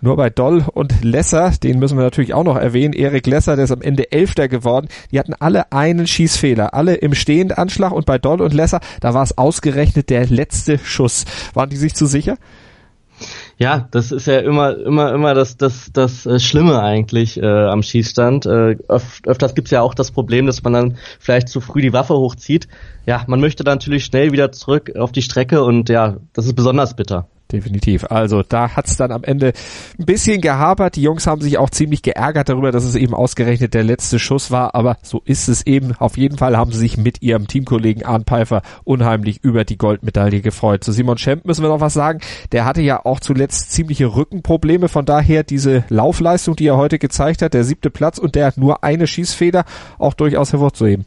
Nur 0.00 0.16
bei 0.16 0.30
Doll 0.30 0.64
und 0.72 1.04
Lesser, 1.04 1.52
den 1.62 1.78
müssen 1.78 1.98
wir 1.98 2.04
natürlich 2.04 2.34
auch 2.34 2.44
noch 2.44 2.56
erwähnen, 2.56 2.94
Erik 2.94 3.26
Lesser, 3.26 3.56
der 3.56 3.64
ist 3.64 3.70
am 3.70 3.82
Ende 3.82 4.12
Elfter 4.12 4.48
geworden, 4.48 4.88
die 5.10 5.18
hatten 5.18 5.34
alle 5.38 5.72
einen 5.72 6.06
Schießfehler, 6.06 6.74
alle 6.74 6.94
im 6.94 7.14
Stehendanschlag 7.14 7.92
und 7.92 8.06
bei 8.06 8.18
Doll 8.18 8.40
und 8.40 8.54
Lesser, 8.54 8.80
da 9.00 9.14
war 9.14 9.22
es 9.22 9.36
ausgerechnet 9.36 10.10
der 10.10 10.26
letzte 10.26 10.78
Schuss. 10.78 11.24
Waren 11.54 11.70
die 11.70 11.76
sich 11.76 11.94
zu 11.94 12.06
sicher? 12.06 12.38
Ja, 13.58 13.88
das 13.90 14.12
ist 14.12 14.28
ja 14.28 14.38
immer, 14.38 14.78
immer, 14.78 15.12
immer 15.12 15.34
das, 15.34 15.56
das, 15.56 15.90
das 15.92 16.26
äh, 16.26 16.38
Schlimme 16.38 16.80
eigentlich 16.80 17.42
äh, 17.42 17.44
am 17.44 17.82
Schießstand. 17.82 18.46
Äh, 18.46 18.76
öf 18.88 19.20
öfters 19.26 19.56
gibt's 19.56 19.72
ja 19.72 19.82
auch 19.82 19.94
das 19.94 20.12
Problem, 20.12 20.46
dass 20.46 20.62
man 20.62 20.72
dann 20.72 20.96
vielleicht 21.18 21.48
zu 21.48 21.60
früh 21.60 21.82
die 21.82 21.92
Waffe 21.92 22.14
hochzieht. 22.14 22.68
Ja, 23.04 23.24
man 23.26 23.40
möchte 23.40 23.64
dann 23.64 23.78
natürlich 23.78 24.04
schnell 24.04 24.30
wieder 24.30 24.52
zurück 24.52 24.94
auf 24.96 25.10
die 25.10 25.22
Strecke 25.22 25.64
und 25.64 25.88
ja, 25.88 26.18
das 26.34 26.46
ist 26.46 26.54
besonders 26.54 26.94
bitter. 26.94 27.26
Definitiv. 27.50 28.04
Also 28.10 28.42
da 28.42 28.76
hat's 28.76 28.98
dann 28.98 29.10
am 29.10 29.24
Ende 29.24 29.54
ein 29.98 30.04
bisschen 30.04 30.42
gehapert. 30.42 30.96
Die 30.96 31.02
Jungs 31.02 31.26
haben 31.26 31.40
sich 31.40 31.56
auch 31.56 31.70
ziemlich 31.70 32.02
geärgert 32.02 32.50
darüber, 32.50 32.72
dass 32.72 32.84
es 32.84 32.94
eben 32.94 33.14
ausgerechnet 33.14 33.72
der 33.72 33.84
letzte 33.84 34.18
Schuss 34.18 34.50
war. 34.50 34.74
Aber 34.74 34.98
so 35.02 35.22
ist 35.24 35.48
es 35.48 35.66
eben. 35.66 35.94
Auf 35.98 36.18
jeden 36.18 36.36
Fall 36.36 36.58
haben 36.58 36.72
sie 36.72 36.78
sich 36.78 36.98
mit 36.98 37.22
ihrem 37.22 37.48
Teamkollegen 37.48 38.04
Arndt 38.04 38.28
Pfeiffer 38.28 38.60
unheimlich 38.84 39.42
über 39.42 39.64
die 39.64 39.78
Goldmedaille 39.78 40.42
gefreut. 40.42 40.84
Zu 40.84 40.92
Simon 40.92 41.16
Schemp 41.16 41.46
müssen 41.46 41.62
wir 41.62 41.70
noch 41.70 41.80
was 41.80 41.94
sagen. 41.94 42.20
Der 42.52 42.66
hatte 42.66 42.82
ja 42.82 43.06
auch 43.06 43.20
zuletzt 43.20 43.72
ziemliche 43.72 44.14
Rückenprobleme. 44.14 44.88
Von 44.88 45.06
daher 45.06 45.42
diese 45.42 45.84
Laufleistung, 45.88 46.54
die 46.54 46.66
er 46.66 46.76
heute 46.76 46.98
gezeigt 46.98 47.40
hat, 47.40 47.54
der 47.54 47.64
siebte 47.64 47.88
Platz 47.88 48.18
und 48.18 48.34
der 48.34 48.46
hat 48.46 48.58
nur 48.58 48.84
eine 48.84 49.06
Schießfeder, 49.06 49.64
auch 49.98 50.12
durchaus 50.12 50.52
hervorzuheben. 50.52 51.06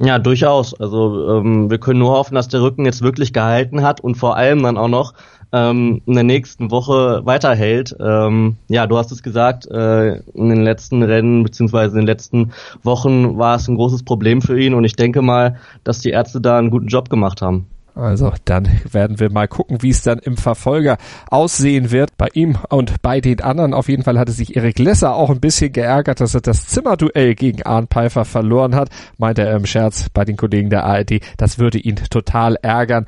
Ja, 0.00 0.18
durchaus. 0.18 0.78
Also 0.78 1.38
ähm, 1.38 1.70
wir 1.70 1.78
können 1.78 1.98
nur 1.98 2.12
hoffen, 2.12 2.36
dass 2.36 2.48
der 2.48 2.62
Rücken 2.62 2.84
jetzt 2.84 3.02
wirklich 3.02 3.32
gehalten 3.32 3.82
hat 3.82 4.00
und 4.00 4.14
vor 4.14 4.36
allem 4.36 4.62
dann 4.62 4.78
auch 4.78 4.88
noch 4.88 5.12
ähm, 5.52 6.02
in 6.06 6.14
der 6.14 6.22
nächsten 6.22 6.70
Woche 6.70 7.22
weiterhält. 7.24 7.96
Ähm, 7.98 8.56
ja, 8.68 8.86
du 8.86 8.96
hast 8.96 9.10
es 9.10 9.22
gesagt, 9.24 9.66
äh, 9.66 10.18
in 10.34 10.50
den 10.50 10.62
letzten 10.62 11.02
Rennen 11.02 11.42
beziehungsweise 11.42 11.98
in 11.98 12.02
den 12.02 12.06
letzten 12.06 12.52
Wochen 12.82 13.38
war 13.38 13.56
es 13.56 13.66
ein 13.66 13.74
großes 13.74 14.04
Problem 14.04 14.40
für 14.40 14.60
ihn 14.60 14.74
und 14.74 14.84
ich 14.84 14.94
denke 14.94 15.20
mal, 15.20 15.56
dass 15.82 16.00
die 16.00 16.10
Ärzte 16.10 16.40
da 16.40 16.58
einen 16.58 16.70
guten 16.70 16.88
Job 16.88 17.10
gemacht 17.10 17.42
haben. 17.42 17.66
Also 17.98 18.32
dann 18.44 18.68
werden 18.90 19.18
wir 19.18 19.30
mal 19.30 19.48
gucken, 19.48 19.82
wie 19.82 19.90
es 19.90 20.02
dann 20.02 20.20
im 20.20 20.36
Verfolger 20.36 20.98
aussehen 21.30 21.90
wird. 21.90 22.16
Bei 22.16 22.28
ihm 22.32 22.56
und 22.68 23.02
bei 23.02 23.20
den 23.20 23.40
anderen. 23.40 23.74
Auf 23.74 23.88
jeden 23.88 24.04
Fall 24.04 24.20
hatte 24.20 24.30
sich 24.30 24.54
Erik 24.56 24.78
Lesser 24.78 25.16
auch 25.16 25.30
ein 25.30 25.40
bisschen 25.40 25.72
geärgert, 25.72 26.20
dass 26.20 26.34
er 26.34 26.40
das 26.40 26.68
Zimmerduell 26.68 27.34
gegen 27.34 27.64
Arndt 27.64 27.90
Pfeiffer 27.90 28.24
verloren 28.24 28.76
hat. 28.76 28.90
Meinte 29.18 29.42
er 29.42 29.56
im 29.56 29.66
Scherz 29.66 30.10
bei 30.10 30.24
den 30.24 30.36
Kollegen 30.36 30.70
der 30.70 30.84
ARD, 30.84 31.20
das 31.38 31.58
würde 31.58 31.78
ihn 31.78 31.96
total 31.96 32.54
ärgern. 32.62 33.06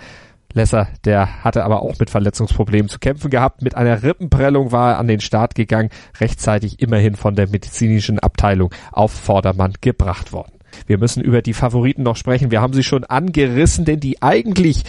Lesser, 0.54 0.88
der 1.04 1.44
hatte 1.44 1.62
aber 1.64 1.82
auch 1.82 2.00
mit 2.00 2.10
Verletzungsproblemen 2.10 2.88
zu 2.88 2.98
kämpfen 2.98 3.30
gehabt. 3.30 3.62
Mit 3.62 3.76
einer 3.76 4.02
Rippenprellung 4.02 4.72
war 4.72 4.92
er 4.94 4.98
an 4.98 5.06
den 5.06 5.20
Start 5.20 5.54
gegangen, 5.54 5.90
rechtzeitig 6.18 6.80
immerhin 6.80 7.14
von 7.14 7.36
der 7.36 7.48
medizinischen 7.48 8.18
Abteilung 8.18 8.74
auf 8.90 9.12
Vordermann 9.12 9.74
gebracht 9.80 10.32
worden. 10.32 10.59
Wir 10.86 10.98
müssen 10.98 11.22
über 11.22 11.42
die 11.42 11.54
Favoriten 11.54 12.02
noch 12.02 12.16
sprechen. 12.16 12.50
Wir 12.50 12.60
haben 12.60 12.72
sie 12.72 12.84
schon 12.84 13.04
angerissen, 13.04 13.84
denn 13.84 14.00
die 14.00 14.22
eigentlich 14.22 14.84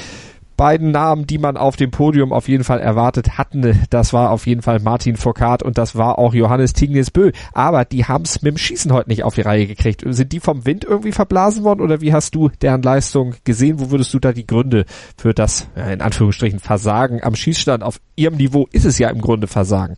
beiden 0.61 0.91
Namen, 0.91 1.25
die 1.25 1.39
man 1.39 1.57
auf 1.57 1.75
dem 1.75 1.89
Podium 1.89 2.31
auf 2.31 2.47
jeden 2.47 2.63
Fall 2.63 2.79
erwartet 2.79 3.39
hatten, 3.39 3.79
das 3.89 4.13
war 4.13 4.29
auf 4.29 4.45
jeden 4.45 4.61
Fall 4.61 4.79
Martin 4.79 5.15
Foucault 5.15 5.63
und 5.63 5.79
das 5.79 5.95
war 5.95 6.19
auch 6.19 6.35
Johannes 6.35 6.73
Tignes-Bö. 6.73 7.31
Aber 7.51 7.83
die 7.83 8.05
haben 8.05 8.25
es 8.25 8.43
mit 8.43 8.53
dem 8.53 8.57
Schießen 8.59 8.93
heute 8.93 9.09
nicht 9.09 9.23
auf 9.23 9.33
die 9.33 9.41
Reihe 9.41 9.65
gekriegt. 9.65 10.03
Sind 10.05 10.31
die 10.31 10.39
vom 10.39 10.63
Wind 10.67 10.83
irgendwie 10.83 11.13
verblasen 11.13 11.63
worden 11.63 11.81
oder 11.81 11.99
wie 12.01 12.13
hast 12.13 12.35
du 12.35 12.49
deren 12.61 12.83
Leistung 12.83 13.33
gesehen? 13.43 13.79
Wo 13.79 13.89
würdest 13.89 14.13
du 14.13 14.19
da 14.19 14.33
die 14.33 14.45
Gründe 14.45 14.85
für 15.17 15.33
das, 15.33 15.67
in 15.75 15.99
Anführungsstrichen, 15.99 16.59
Versagen 16.59 17.23
am 17.23 17.33
Schießstand 17.33 17.81
auf 17.81 17.99
ihrem 18.15 18.35
Niveau 18.35 18.67
ist 18.71 18.85
es 18.85 18.99
ja 18.99 19.09
im 19.09 19.19
Grunde 19.19 19.47
Versagen? 19.47 19.97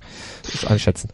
Einschätzen. 0.65 1.09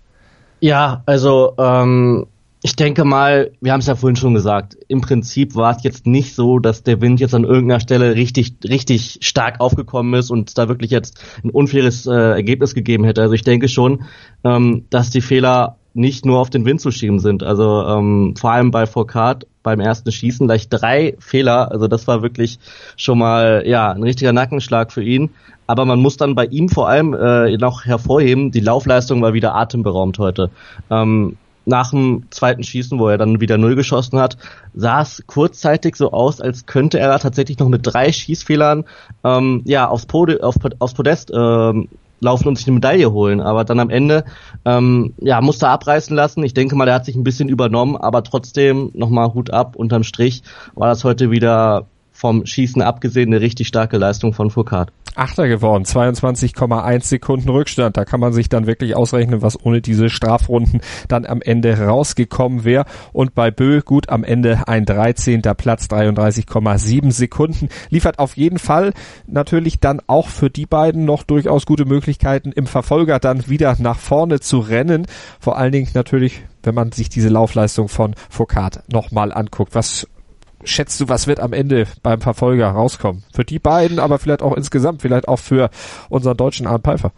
Ja, 0.59 1.01
also 1.07 1.55
ähm, 1.57 2.27
ich 2.61 2.75
denke 2.75 3.05
mal, 3.05 3.51
wir 3.61 3.71
haben 3.71 3.79
es 3.79 3.87
ja 3.87 3.95
vorhin 3.95 4.17
schon 4.17 4.33
gesagt, 4.33 4.77
im 4.89 4.99
Prinzip 4.99 5.55
war 5.55 5.75
es 5.75 5.83
jetzt 5.83 6.05
nicht 6.05 6.35
so, 6.35 6.59
dass 6.59 6.83
der 6.83 6.99
Wind 6.99 7.21
jetzt 7.21 7.33
an 7.33 7.45
irgendeiner 7.45 7.79
Stelle 7.79 8.15
richtig, 8.15 8.55
richtig 8.67 9.19
stark 9.21 9.61
aufgekommen 9.61 10.13
ist 10.13 10.29
und 10.29 10.57
da 10.57 10.67
wirklich 10.67 10.91
jetzt 10.91 11.23
ein 11.43 11.51
unfaires 11.51 12.05
äh, 12.05 12.11
Ergebnis 12.11 12.75
gegeben 12.75 13.05
hätte. 13.05 13.21
Also 13.21 13.33
ich 13.33 13.43
denke 13.43 13.69
schon, 13.69 14.03
ähm, 14.43 14.85
dass 14.89 15.09
die 15.09 15.21
Fehler 15.21 15.77
nicht 15.93 16.25
nur 16.25 16.39
auf 16.39 16.49
den 16.49 16.65
Wind 16.65 16.81
zu 16.81 16.91
schieben 16.91 17.19
sind. 17.19 17.43
Also 17.43 17.83
ähm, 17.87 18.35
vor 18.37 18.51
allem 18.51 18.71
bei 18.71 18.85
Foucault 18.85 19.47
beim 19.63 19.79
ersten 19.79 20.11
Schießen 20.11 20.45
gleich 20.47 20.67
drei 20.67 21.15
Fehler. 21.19 21.71
Also 21.71 21.87
das 21.87 22.07
war 22.07 22.21
wirklich 22.21 22.59
schon 22.97 23.19
mal 23.19 23.63
ja 23.65 23.91
ein 23.91 24.03
richtiger 24.03 24.33
Nackenschlag 24.33 24.91
für 24.91 25.03
ihn. 25.03 25.29
Aber 25.65 25.85
man 25.85 25.99
muss 25.99 26.17
dann 26.17 26.35
bei 26.35 26.45
ihm 26.45 26.67
vor 26.67 26.89
allem 26.89 27.13
äh, 27.13 27.55
noch 27.57 27.85
hervorheben, 27.85 28.51
die 28.51 28.59
Laufleistung 28.59 29.21
war 29.21 29.33
wieder 29.33 29.55
atemberaumt 29.55 30.19
heute. 30.19 30.49
Ähm, 30.89 31.37
nach 31.69 31.91
dem 31.91 32.23
zweiten 32.31 32.63
Schießen, 32.63 32.99
wo 32.99 33.07
er 33.07 33.17
dann 33.17 33.39
wieder 33.39 33.57
null 33.57 33.75
geschossen 33.75 34.19
hat, 34.19 34.37
sah 34.73 35.01
es 35.01 35.23
kurzzeitig 35.27 35.95
so 35.95 36.11
aus, 36.11 36.41
als 36.41 36.65
könnte 36.65 36.99
er 36.99 37.17
tatsächlich 37.19 37.59
noch 37.59 37.69
mit 37.69 37.81
drei 37.83 38.11
Schießfehlern 38.11 38.85
ähm, 39.23 39.61
ja 39.65 39.87
aufs, 39.87 40.05
Pode 40.05 40.43
auf, 40.43 40.55
aufs 40.79 40.93
Podest 40.93 41.31
ähm, 41.33 41.87
laufen 42.19 42.47
und 42.47 42.57
sich 42.57 42.67
eine 42.67 42.75
Medaille 42.75 43.11
holen. 43.11 43.39
Aber 43.39 43.63
dann 43.63 43.79
am 43.79 43.89
Ende 43.89 44.25
ähm, 44.65 45.13
ja, 45.19 45.39
musste 45.41 45.67
er 45.67 45.71
abreißen 45.71 46.15
lassen. 46.15 46.43
Ich 46.43 46.53
denke 46.53 46.75
mal, 46.75 46.87
er 46.87 46.95
hat 46.95 47.05
sich 47.05 47.15
ein 47.15 47.23
bisschen 47.23 47.49
übernommen, 47.49 47.95
aber 47.95 48.23
trotzdem 48.23 48.91
nochmal 48.93 49.33
Hut 49.33 49.51
ab. 49.51 49.75
Unterm 49.75 50.03
Strich 50.03 50.43
war 50.75 50.89
das 50.89 51.03
heute 51.03 51.31
wieder 51.31 51.85
vom 52.11 52.45
Schießen 52.45 52.81
abgesehen 52.81 53.29
eine 53.29 53.39
richtig 53.39 53.67
starke 53.67 53.97
Leistung 53.97 54.33
von 54.33 54.49
Foucault. 54.49 54.91
Achter 55.19 55.47
geworden, 55.47 55.83
22,1 55.83 57.03
Sekunden 57.03 57.49
Rückstand. 57.49 57.97
Da 57.97 58.05
kann 58.05 58.19
man 58.19 58.31
sich 58.31 58.47
dann 58.47 58.67
wirklich 58.67 58.95
ausrechnen, 58.95 59.41
was 59.41 59.63
ohne 59.63 59.81
diese 59.81 60.09
Strafrunden 60.09 60.81
dann 61.07 61.25
am 61.25 61.41
Ende 61.41 61.77
rausgekommen 61.77 62.63
wäre. 62.63 62.85
Und 63.11 63.35
bei 63.35 63.51
Bö 63.51 63.81
gut 63.81 64.09
am 64.09 64.23
Ende 64.23 64.67
ein 64.67 64.85
13. 64.85 65.41
Platz, 65.57 65.87
33,7 65.87 67.11
Sekunden. 67.11 67.69
Liefert 67.89 68.17
auf 68.17 68.37
jeden 68.37 68.59
Fall 68.59 68.93
natürlich 69.27 69.79
dann 69.79 70.01
auch 70.07 70.29
für 70.29 70.49
die 70.49 70.65
beiden 70.65 71.03
noch 71.03 71.23
durchaus 71.23 71.65
gute 71.65 71.85
Möglichkeiten, 71.85 72.51
im 72.51 72.65
Verfolger 72.65 73.19
dann 73.19 73.47
wieder 73.49 73.75
nach 73.79 73.99
vorne 73.99 74.39
zu 74.39 74.59
rennen. 74.59 75.05
Vor 75.39 75.57
allen 75.57 75.73
Dingen 75.73 75.89
natürlich, 75.93 76.43
wenn 76.63 76.75
man 76.75 76.91
sich 76.93 77.09
diese 77.09 77.29
Laufleistung 77.29 77.89
von 77.89 78.15
Foucault 78.29 78.83
nochmal 78.91 79.33
anguckt. 79.33 79.75
Was 79.75 80.07
schätzt 80.63 80.99
du, 80.99 81.09
was 81.09 81.27
wird 81.27 81.39
am 81.39 81.53
Ende 81.53 81.87
beim 82.03 82.21
Verfolger 82.21 82.69
rauskommen? 82.69 83.23
Für 83.33 83.45
die 83.45 83.59
beiden, 83.59 83.99
aber 83.99 84.19
vielleicht 84.19 84.41
auch 84.41 84.55
insgesamt, 84.55 85.01
vielleicht 85.01 85.27
auch 85.27 85.39
für 85.39 85.69
unseren 86.09 86.37
deutschen 86.37 86.67
Arndt 86.67 86.85
Pfeiffer. 86.85 87.11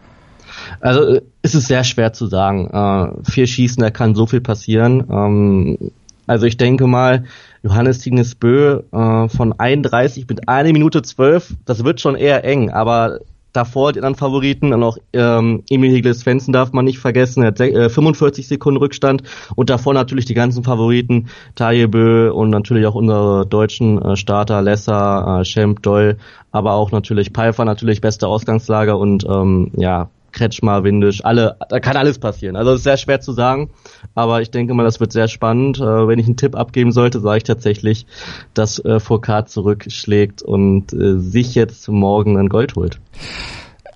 Also 0.79 1.15
äh, 1.15 1.21
es 1.41 1.55
ist 1.55 1.67
sehr 1.67 1.83
schwer 1.83 2.13
zu 2.13 2.27
sagen. 2.27 2.69
Äh, 2.69 3.29
vier 3.29 3.47
Schießen, 3.47 3.81
da 3.81 3.89
kann 3.89 4.15
so 4.15 4.25
viel 4.25 4.41
passieren. 4.41 5.05
Ähm, 5.09 5.91
also 6.27 6.45
ich 6.45 6.57
denke 6.57 6.87
mal, 6.87 7.25
Johannes 7.63 7.99
Tignes 7.99 8.35
Bö 8.35 8.81
äh, 8.91 9.29
von 9.29 9.53
31 9.57 10.27
mit 10.27 10.47
einer 10.47 10.71
Minute 10.71 11.01
12, 11.01 11.55
das 11.65 11.83
wird 11.83 11.99
schon 11.99 12.15
eher 12.15 12.43
eng, 12.45 12.69
aber 12.69 13.19
davor 13.53 13.93
die 13.93 13.99
anderen 13.99 14.15
Favoriten 14.15 14.73
und 14.73 14.83
auch 14.83 14.97
ähm, 15.13 15.63
Emil 15.69 15.91
Hegel 15.91 16.13
Svensson 16.13 16.53
darf 16.53 16.71
man 16.71 16.85
nicht 16.85 16.99
vergessen, 16.99 17.43
er 17.43 17.47
hat 17.47 17.59
äh, 17.59 17.89
45 17.89 18.47
Sekunden 18.47 18.79
Rückstand 18.79 19.23
und 19.55 19.69
davor 19.69 19.93
natürlich 19.93 20.25
die 20.25 20.33
ganzen 20.33 20.63
Favoriten, 20.63 21.27
Taje 21.55 21.87
Bö 21.87 22.31
und 22.31 22.49
natürlich 22.49 22.85
auch 22.85 22.95
unsere 22.95 23.45
deutschen 23.45 24.01
äh, 24.01 24.15
Starter, 24.15 24.61
Lesser, 24.61 25.39
äh, 25.41 25.45
Schemp, 25.45 25.81
Doll, 25.83 26.17
aber 26.51 26.73
auch 26.73 26.91
natürlich 26.91 27.31
Pfeiffer, 27.31 27.65
natürlich 27.65 28.01
beste 28.01 28.27
Ausgangslage 28.27 28.95
und 28.95 29.25
ähm, 29.27 29.71
ja, 29.75 30.09
Kretschmer, 30.31 30.83
Windisch, 30.83 31.23
alle, 31.23 31.57
da 31.69 31.79
kann 31.79 31.97
alles 31.97 32.19
passieren. 32.19 32.55
Also 32.55 32.73
ist 32.73 32.83
sehr 32.83 32.97
schwer 32.97 33.21
zu 33.21 33.31
sagen, 33.33 33.69
aber 34.15 34.41
ich 34.41 34.51
denke 34.51 34.73
mal, 34.73 34.83
das 34.83 34.99
wird 34.99 35.11
sehr 35.11 35.27
spannend. 35.27 35.79
Äh, 35.79 36.07
wenn 36.07 36.19
ich 36.19 36.25
einen 36.25 36.37
Tipp 36.37 36.55
abgeben 36.55 36.91
sollte, 36.91 37.19
sage 37.19 37.37
ich 37.37 37.43
tatsächlich, 37.43 38.05
dass 38.53 38.79
äh, 38.83 38.99
Foucault 38.99 39.49
zurückschlägt 39.49 40.41
und 40.41 40.93
äh, 40.93 41.19
sich 41.19 41.55
jetzt 41.55 41.87
morgen 41.87 42.37
ein 42.37 42.49
Gold 42.49 42.75
holt. 42.75 42.99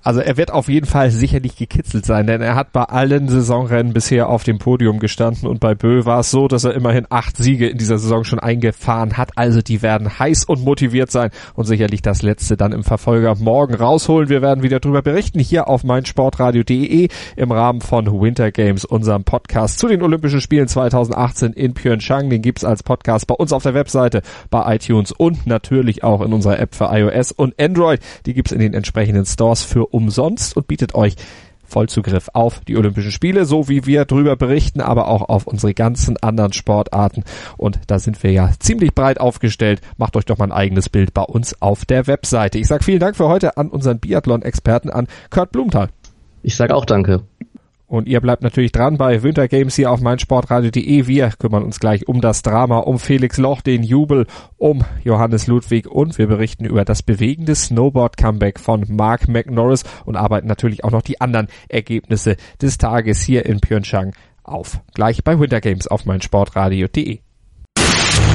Also 0.06 0.20
er 0.20 0.36
wird 0.36 0.52
auf 0.52 0.68
jeden 0.68 0.86
Fall 0.86 1.10
sicherlich 1.10 1.56
gekitzelt 1.56 2.06
sein, 2.06 2.28
denn 2.28 2.40
er 2.40 2.54
hat 2.54 2.70
bei 2.70 2.84
allen 2.84 3.28
Saisonrennen 3.28 3.92
bisher 3.92 4.28
auf 4.28 4.44
dem 4.44 4.58
Podium 4.58 5.00
gestanden 5.00 5.48
und 5.48 5.58
bei 5.58 5.74
Bö 5.74 6.04
war 6.04 6.20
es 6.20 6.30
so, 6.30 6.46
dass 6.46 6.62
er 6.62 6.74
immerhin 6.74 7.08
acht 7.10 7.36
Siege 7.36 7.66
in 7.66 7.76
dieser 7.76 7.98
Saison 7.98 8.22
schon 8.22 8.38
eingefahren 8.38 9.16
hat. 9.16 9.30
Also 9.34 9.62
die 9.62 9.82
werden 9.82 10.16
heiß 10.16 10.44
und 10.44 10.62
motiviert 10.62 11.10
sein 11.10 11.30
und 11.54 11.64
sicherlich 11.64 12.02
das 12.02 12.22
letzte 12.22 12.56
dann 12.56 12.70
im 12.70 12.84
Verfolger 12.84 13.34
morgen 13.34 13.74
rausholen. 13.74 14.28
Wir 14.28 14.42
werden 14.42 14.62
wieder 14.62 14.78
drüber 14.78 15.02
berichten 15.02 15.40
hier 15.40 15.66
auf 15.66 15.82
meinsportradio.de 15.82 17.08
im 17.34 17.50
Rahmen 17.50 17.80
von 17.80 18.06
Winter 18.06 18.52
Games, 18.52 18.84
unserem 18.84 19.24
Podcast 19.24 19.80
zu 19.80 19.88
den 19.88 20.02
Olympischen 20.02 20.40
Spielen 20.40 20.68
2018 20.68 21.52
in 21.52 21.74
Pyeongchang. 21.74 22.30
Den 22.30 22.42
gibt's 22.42 22.64
als 22.64 22.84
Podcast 22.84 23.26
bei 23.26 23.34
uns 23.34 23.52
auf 23.52 23.64
der 23.64 23.74
Webseite, 23.74 24.22
bei 24.50 24.76
iTunes 24.76 25.10
und 25.10 25.48
natürlich 25.48 26.04
auch 26.04 26.20
in 26.20 26.32
unserer 26.32 26.60
App 26.60 26.76
für 26.76 26.90
iOS 26.92 27.32
und 27.32 27.60
Android. 27.60 27.98
Die 28.26 28.34
gibt's 28.34 28.52
in 28.52 28.60
den 28.60 28.72
entsprechenden 28.72 29.26
Stores 29.26 29.64
für 29.64 29.95
umsonst 29.96 30.56
und 30.56 30.68
bietet 30.68 30.94
euch 30.94 31.16
Vollzugriff 31.66 32.30
auf 32.32 32.60
die 32.60 32.76
Olympischen 32.76 33.10
Spiele, 33.10 33.44
so 33.44 33.68
wie 33.68 33.86
wir 33.86 34.04
drüber 34.04 34.36
berichten, 34.36 34.80
aber 34.80 35.08
auch 35.08 35.28
auf 35.28 35.46
unsere 35.46 35.74
ganzen 35.74 36.16
anderen 36.18 36.52
Sportarten. 36.52 37.24
Und 37.56 37.80
da 37.88 37.98
sind 37.98 38.22
wir 38.22 38.32
ja 38.32 38.50
ziemlich 38.58 38.94
breit 38.94 39.20
aufgestellt. 39.20 39.80
Macht 39.96 40.16
euch 40.16 40.24
doch 40.24 40.38
mal 40.38 40.46
ein 40.46 40.52
eigenes 40.52 40.88
Bild 40.88 41.12
bei 41.12 41.22
uns 41.22 41.60
auf 41.60 41.84
der 41.84 42.06
Webseite. 42.06 42.58
Ich 42.58 42.68
sage 42.68 42.84
vielen 42.84 43.00
Dank 43.00 43.16
für 43.16 43.28
heute 43.28 43.56
an 43.56 43.68
unseren 43.68 43.98
Biathlon-Experten, 43.98 44.90
an 44.90 45.08
Kurt 45.30 45.52
Blumenthal. 45.52 45.88
Ich 46.42 46.54
sage 46.54 46.74
auch 46.74 46.84
danke. 46.84 47.22
Und 47.86 48.08
ihr 48.08 48.20
bleibt 48.20 48.42
natürlich 48.42 48.72
dran 48.72 48.96
bei 48.96 49.22
Winter 49.22 49.46
Games 49.46 49.76
hier 49.76 49.92
auf 49.92 50.00
meinsportradio.de. 50.00 51.06
Wir 51.06 51.30
kümmern 51.38 51.62
uns 51.62 51.78
gleich 51.78 52.08
um 52.08 52.20
das 52.20 52.42
Drama, 52.42 52.78
um 52.78 52.98
Felix 52.98 53.38
Loch, 53.38 53.60
den 53.60 53.84
Jubel, 53.84 54.26
um 54.56 54.84
Johannes 55.04 55.46
Ludwig 55.46 55.86
und 55.86 56.18
wir 56.18 56.26
berichten 56.26 56.64
über 56.64 56.84
das 56.84 57.02
bewegende 57.02 57.54
Snowboard-Comeback 57.54 58.58
von 58.58 58.84
Mark 58.88 59.28
McNorris 59.28 59.84
und 60.04 60.16
arbeiten 60.16 60.48
natürlich 60.48 60.82
auch 60.82 60.90
noch 60.90 61.02
die 61.02 61.20
anderen 61.20 61.46
Ergebnisse 61.68 62.36
des 62.60 62.78
Tages 62.78 63.20
hier 63.20 63.46
in 63.46 63.60
Pyeongchang 63.60 64.12
auf. 64.42 64.80
Gleich 64.94 65.22
bei 65.22 65.38
Winter 65.38 65.60
Games 65.60 65.86
auf 65.86 66.06
meinsportradio.de. 66.06 67.25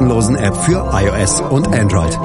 App 0.00 0.56
für 0.56 0.90
iOS 0.92 1.40
und 1.40 1.68
Android. 1.68 2.18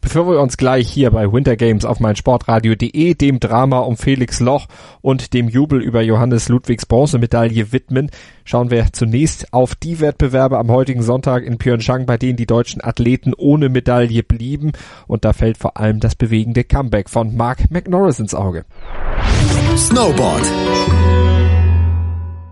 Bevor 0.00 0.26
wir 0.26 0.40
uns 0.40 0.56
gleich 0.56 0.88
hier 0.88 1.10
bei 1.10 1.30
Winter 1.30 1.56
Games 1.56 1.84
auf 1.84 2.00
meinsportradio.de 2.00 3.14
dem 3.14 3.38
Drama 3.38 3.80
um 3.80 3.98
Felix 3.98 4.40
Loch 4.40 4.66
und 5.02 5.34
dem 5.34 5.50
Jubel 5.50 5.82
über 5.82 6.00
Johannes 6.00 6.48
Ludwigs 6.48 6.86
Bronzemedaille 6.86 7.72
widmen, 7.72 8.10
schauen 8.46 8.70
wir 8.70 8.86
zunächst 8.92 9.52
auf 9.52 9.74
die 9.74 10.00
Wettbewerbe 10.00 10.58
am 10.58 10.70
heutigen 10.70 11.02
Sonntag 11.02 11.44
in 11.44 11.58
Pyeongchang, 11.58 12.06
bei 12.06 12.16
denen 12.16 12.36
die 12.36 12.46
deutschen 12.46 12.82
Athleten 12.82 13.34
ohne 13.36 13.68
Medaille 13.68 14.22
blieben. 14.22 14.72
Und 15.06 15.26
da 15.26 15.34
fällt 15.34 15.58
vor 15.58 15.76
allem 15.76 16.00
das 16.00 16.14
bewegende 16.14 16.64
Comeback 16.64 17.10
von 17.10 17.36
Mark 17.36 17.70
McNorris 17.70 18.20
ins 18.20 18.34
Auge. 18.34 18.64
Snowboard. 19.76 20.46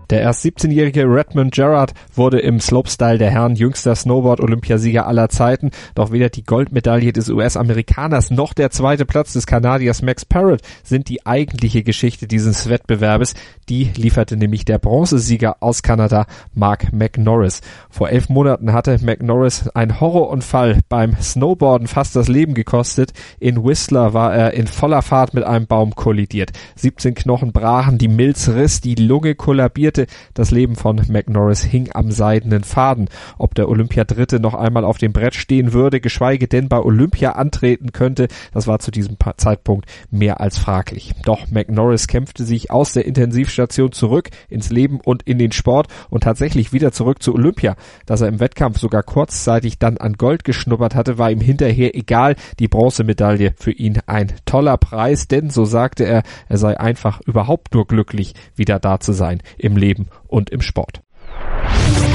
Der 0.09 0.21
erst 0.21 0.45
17-jährige 0.45 1.03
Redmond 1.03 1.53
Gerard 1.53 1.93
wurde 2.15 2.39
im 2.39 2.61
Slopestyle 2.61 3.17
der 3.17 3.29
Herren 3.29 3.55
jüngster 3.55 3.93
Snowboard-Olympiasieger 3.93 5.05
aller 5.05 5.27
Zeiten, 5.27 5.71
doch 5.95 6.11
weder 6.11 6.29
die 6.29 6.43
Goldmedaille 6.43 7.11
des 7.11 7.29
US-Amerikaners 7.29 8.31
noch 8.31 8.53
der 8.53 8.69
zweite 8.69 9.05
Platz 9.05 9.33
des 9.33 9.47
Kanadiers 9.47 10.01
Max 10.01 10.23
Parrott 10.23 10.61
sind 10.83 11.09
die 11.09 11.25
eigentliche 11.25 11.83
Geschichte 11.83 12.25
dieses 12.25 12.69
Wettbewerbes. 12.69 13.33
Die 13.67 13.91
lieferte 13.97 14.37
nämlich 14.37 14.63
der 14.63 14.79
Bronzesieger 14.79 15.57
aus 15.59 15.83
Kanada, 15.83 16.25
Mark 16.53 16.93
McNorris. 16.93 17.59
Vor 17.89 18.09
elf 18.09 18.29
Monaten 18.29 18.71
hatte 18.71 18.97
McNorris 19.01 19.67
ein 19.73 19.99
Horrorunfall 19.99 20.79
beim 20.87 21.17
Snowboarden 21.19 21.87
fast 21.87 22.15
das 22.15 22.29
Leben 22.29 22.53
gekostet. 22.53 23.11
In 23.39 23.65
Whistler 23.65 24.13
war 24.13 24.33
er 24.33 24.53
in 24.53 24.67
voller 24.67 25.01
Fahrt 25.01 25.33
mit 25.33 25.43
einem 25.43 25.67
Baum 25.67 25.95
kollidiert. 25.95 26.51
17 26.77 27.13
Knochen 27.13 27.51
brachen, 27.51 27.97
die 27.97 28.07
Milz 28.07 28.47
riss, 28.47 28.79
die 28.79 28.95
Lunge 28.95 29.35
kollabierte 29.35 29.96
riskierte. 29.97 30.07
Das 30.33 30.51
Leben 30.51 30.75
von 30.75 31.01
McNorris 31.09 31.63
hing 31.63 31.89
am 31.93 32.11
seidenen 32.11 32.63
Faden. 32.63 33.09
Ob 33.37 33.55
der 33.55 33.69
Olympiadritte 33.69 34.39
noch 34.39 34.53
einmal 34.53 34.85
auf 34.85 34.97
dem 34.97 35.13
Brett 35.13 35.35
stehen 35.35 35.73
würde, 35.73 35.99
geschweige 35.99 36.47
denn 36.47 36.69
bei 36.69 36.79
Olympia 36.79 37.33
antreten 37.33 37.91
könnte, 37.91 38.27
das 38.53 38.67
war 38.67 38.79
zu 38.79 38.91
diesem 38.91 39.17
Zeitpunkt 39.37 39.89
mehr 40.11 40.39
als 40.39 40.57
fraglich. 40.57 41.13
Doch 41.25 41.49
McNorris 41.49 42.07
kämpfte 42.07 42.43
sich 42.43 42.71
aus 42.71 42.93
der 42.93 43.05
Intensivstation 43.05 43.91
zurück 43.91 44.29
ins 44.49 44.69
Leben 44.69 44.99
und 45.03 45.23
in 45.23 45.39
den 45.39 45.51
Sport 45.51 45.87
und 46.09 46.23
tatsächlich 46.23 46.73
wieder 46.73 46.91
zurück 46.91 47.21
zu 47.21 47.33
Olympia. 47.33 47.75
Dass 48.05 48.21
er 48.21 48.27
im 48.27 48.39
Wettkampf 48.39 48.79
sogar 48.79 49.03
kurzzeitig 49.03 49.79
dann 49.79 49.97
an 49.97 50.13
Gold 50.13 50.43
geschnuppert 50.43 50.95
hatte, 50.95 51.17
war 51.17 51.31
ihm 51.31 51.41
hinterher 51.41 51.95
egal. 51.95 52.35
Die 52.59 52.67
Bronzemedaille 52.67 53.53
für 53.57 53.71
ihn 53.71 53.99
ein 54.05 54.33
toller 54.45 54.77
Preis, 54.77 55.27
denn 55.27 55.49
so 55.49 55.65
sagte 55.65 56.05
er, 56.05 56.23
er 56.47 56.57
sei 56.57 56.79
einfach 56.79 57.21
überhaupt 57.21 57.73
nur 57.73 57.87
glücklich, 57.87 58.33
wieder 58.55 58.79
da 58.79 58.99
zu 58.99 59.13
sein 59.13 59.41
im 59.57 59.77
Leben 59.77 59.86
und 60.27 60.49
im 60.49 60.61
Sport. 60.61 61.01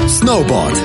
Snowboard. 0.08 0.76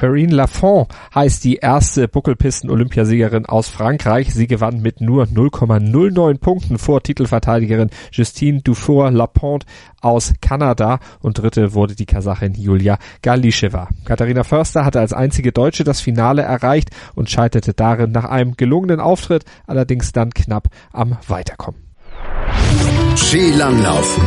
Perrine 0.00 0.34
Lafont 0.34 0.88
heißt 1.14 1.44
die 1.44 1.56
erste 1.56 2.08
Buckelpisten-Olympiasiegerin 2.08 3.44
aus 3.44 3.68
Frankreich. 3.68 4.32
Sie 4.32 4.46
gewann 4.46 4.80
mit 4.80 5.02
nur 5.02 5.24
0,09 5.24 6.38
Punkten 6.38 6.78
vor 6.78 7.02
Titelverteidigerin 7.02 7.90
Justine 8.10 8.62
Dufour-Lapont 8.62 9.66
aus 10.00 10.32
Kanada 10.40 11.00
und 11.20 11.38
dritte 11.38 11.74
wurde 11.74 11.94
die 11.96 12.06
Kasachin 12.06 12.54
Julia 12.54 12.96
Galischeva. 13.20 13.88
Katharina 14.06 14.42
Förster 14.42 14.86
hatte 14.86 15.00
als 15.00 15.12
einzige 15.12 15.52
Deutsche 15.52 15.84
das 15.84 16.00
Finale 16.00 16.40
erreicht 16.40 16.88
und 17.14 17.28
scheiterte 17.28 17.74
darin 17.74 18.10
nach 18.10 18.24
einem 18.24 18.56
gelungenen 18.56 19.00
Auftritt, 19.00 19.44
allerdings 19.66 20.12
dann 20.12 20.32
knapp 20.32 20.68
am 20.94 21.18
Weiterkommen. 21.28 21.78
Skilanglauf. 23.16 24.18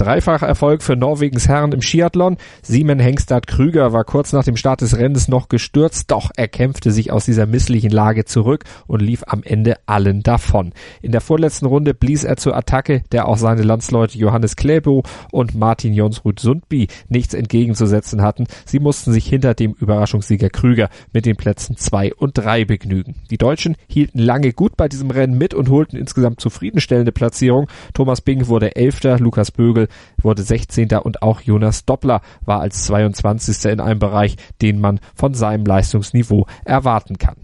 Dreifacher 0.00 0.46
Erfolg 0.46 0.82
für 0.82 0.96
Norwegens 0.96 1.46
Herren 1.46 1.72
im 1.72 1.82
Skiathlon. 1.82 2.38
Simon 2.62 2.98
Hengstad 2.98 3.46
Krüger 3.46 3.92
war 3.92 4.04
kurz 4.04 4.32
nach 4.32 4.44
dem 4.44 4.56
Start 4.56 4.80
des 4.80 4.96
Rennens 4.96 5.28
noch 5.28 5.50
gestürzt, 5.50 6.10
doch 6.10 6.30
er 6.34 6.48
kämpfte 6.48 6.90
sich 6.90 7.12
aus 7.12 7.26
dieser 7.26 7.44
misslichen 7.44 7.90
Lage 7.90 8.24
zurück 8.24 8.64
und 8.86 9.02
lief 9.02 9.24
am 9.26 9.42
Ende 9.42 9.76
allen 9.84 10.22
davon. 10.22 10.72
In 11.02 11.12
der 11.12 11.20
vorletzten 11.20 11.66
Runde 11.66 11.92
blies 11.92 12.24
er 12.24 12.38
zur 12.38 12.56
Attacke, 12.56 13.02
der 13.12 13.28
auch 13.28 13.36
seine 13.36 13.60
Landsleute 13.60 14.16
Johannes 14.16 14.56
Kläbo 14.56 15.02
und 15.32 15.54
Martin 15.54 15.92
Jonsrud 15.92 16.40
Sundby 16.40 16.88
nichts 17.10 17.34
entgegenzusetzen 17.34 18.22
hatten. 18.22 18.46
Sie 18.64 18.78
mussten 18.78 19.12
sich 19.12 19.26
hinter 19.26 19.52
dem 19.52 19.74
Überraschungssieger 19.78 20.48
Krüger 20.48 20.88
mit 21.12 21.26
den 21.26 21.36
Plätzen 21.36 21.76
zwei 21.76 22.14
und 22.14 22.38
drei 22.38 22.64
begnügen. 22.64 23.16
Die 23.30 23.36
Deutschen 23.36 23.76
hielten 23.86 24.18
lange 24.18 24.54
gut 24.54 24.78
bei 24.78 24.88
diesem 24.88 25.10
Rennen 25.10 25.36
mit 25.36 25.52
und 25.52 25.68
holten 25.68 25.98
insgesamt 25.98 26.40
zufriedenstellende 26.40 27.12
Platzierung. 27.12 27.68
Thomas 27.92 28.22
Bing 28.22 28.46
wurde 28.46 28.76
Elfter, 28.76 29.18
Lukas 29.18 29.50
Bögel 29.50 29.88
wurde 30.22 30.42
16. 30.42 30.88
und 31.02 31.22
auch 31.22 31.40
Jonas 31.40 31.84
Doppler 31.84 32.20
war 32.44 32.60
als 32.60 32.84
22. 32.84 33.72
in 33.72 33.80
einem 33.80 33.98
Bereich, 33.98 34.36
den 34.62 34.80
man 34.80 35.00
von 35.14 35.34
seinem 35.34 35.64
Leistungsniveau 35.64 36.46
erwarten 36.64 37.18
kann. 37.18 37.36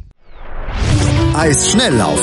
Eisschnelllauf. 1.35 2.21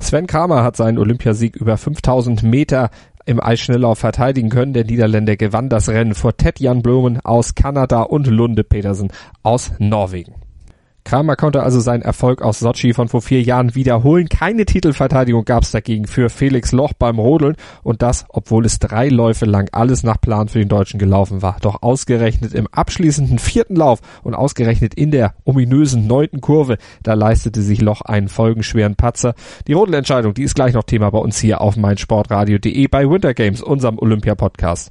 Sven 0.00 0.26
Kramer 0.26 0.62
hat 0.62 0.76
seinen 0.76 0.98
Olympiasieg 0.98 1.56
über 1.56 1.76
5000 1.76 2.42
Meter 2.42 2.90
im 3.26 3.40
Eisschnelllauf 3.40 3.98
verteidigen 3.98 4.48
können. 4.48 4.72
Der 4.72 4.84
Niederländer 4.84 5.36
gewann 5.36 5.68
das 5.68 5.88
Rennen 5.88 6.14
vor 6.14 6.36
Ted 6.36 6.60
Jan 6.60 6.82
Blumen 6.82 7.20
aus 7.20 7.54
Kanada 7.54 8.02
und 8.02 8.26
Lunde 8.26 8.64
Petersen 8.64 9.12
aus 9.42 9.72
Norwegen. 9.78 10.47
Kramer 11.08 11.36
konnte 11.36 11.62
also 11.62 11.80
seinen 11.80 12.02
Erfolg 12.02 12.42
aus 12.42 12.58
Sochi 12.58 12.92
von 12.92 13.08
vor 13.08 13.22
vier 13.22 13.40
Jahren 13.40 13.74
wiederholen. 13.74 14.28
Keine 14.28 14.66
Titelverteidigung 14.66 15.46
gab 15.46 15.62
es 15.62 15.70
dagegen 15.70 16.06
für 16.06 16.28
Felix 16.28 16.70
Loch 16.72 16.92
beim 16.92 17.18
Rodeln 17.18 17.56
und 17.82 18.02
das, 18.02 18.26
obwohl 18.28 18.66
es 18.66 18.78
drei 18.78 19.08
Läufe 19.08 19.46
lang 19.46 19.70
alles 19.72 20.02
nach 20.02 20.20
Plan 20.20 20.48
für 20.48 20.58
den 20.58 20.68
Deutschen 20.68 20.98
gelaufen 20.98 21.40
war. 21.40 21.56
Doch 21.62 21.80
ausgerechnet 21.80 22.52
im 22.52 22.66
abschließenden 22.66 23.38
vierten 23.38 23.74
Lauf 23.74 24.00
und 24.22 24.34
ausgerechnet 24.34 24.92
in 24.92 25.10
der 25.10 25.32
ominösen 25.44 26.06
neunten 26.06 26.42
Kurve, 26.42 26.76
da 27.02 27.14
leistete 27.14 27.62
sich 27.62 27.80
Loch 27.80 28.02
einen 28.02 28.28
folgenschweren 28.28 28.94
Patzer. 28.94 29.32
Die 29.66 29.72
Rodelentscheidung, 29.72 30.34
die 30.34 30.42
ist 30.42 30.56
gleich 30.56 30.74
noch 30.74 30.84
Thema 30.84 31.08
bei 31.08 31.20
uns 31.20 31.38
hier 31.38 31.62
auf 31.62 31.78
meinsportradio.de 31.78 32.86
bei 32.88 33.08
Winter 33.08 33.32
Games, 33.32 33.62
unserem 33.62 33.98
Olympia-Podcast. 33.98 34.90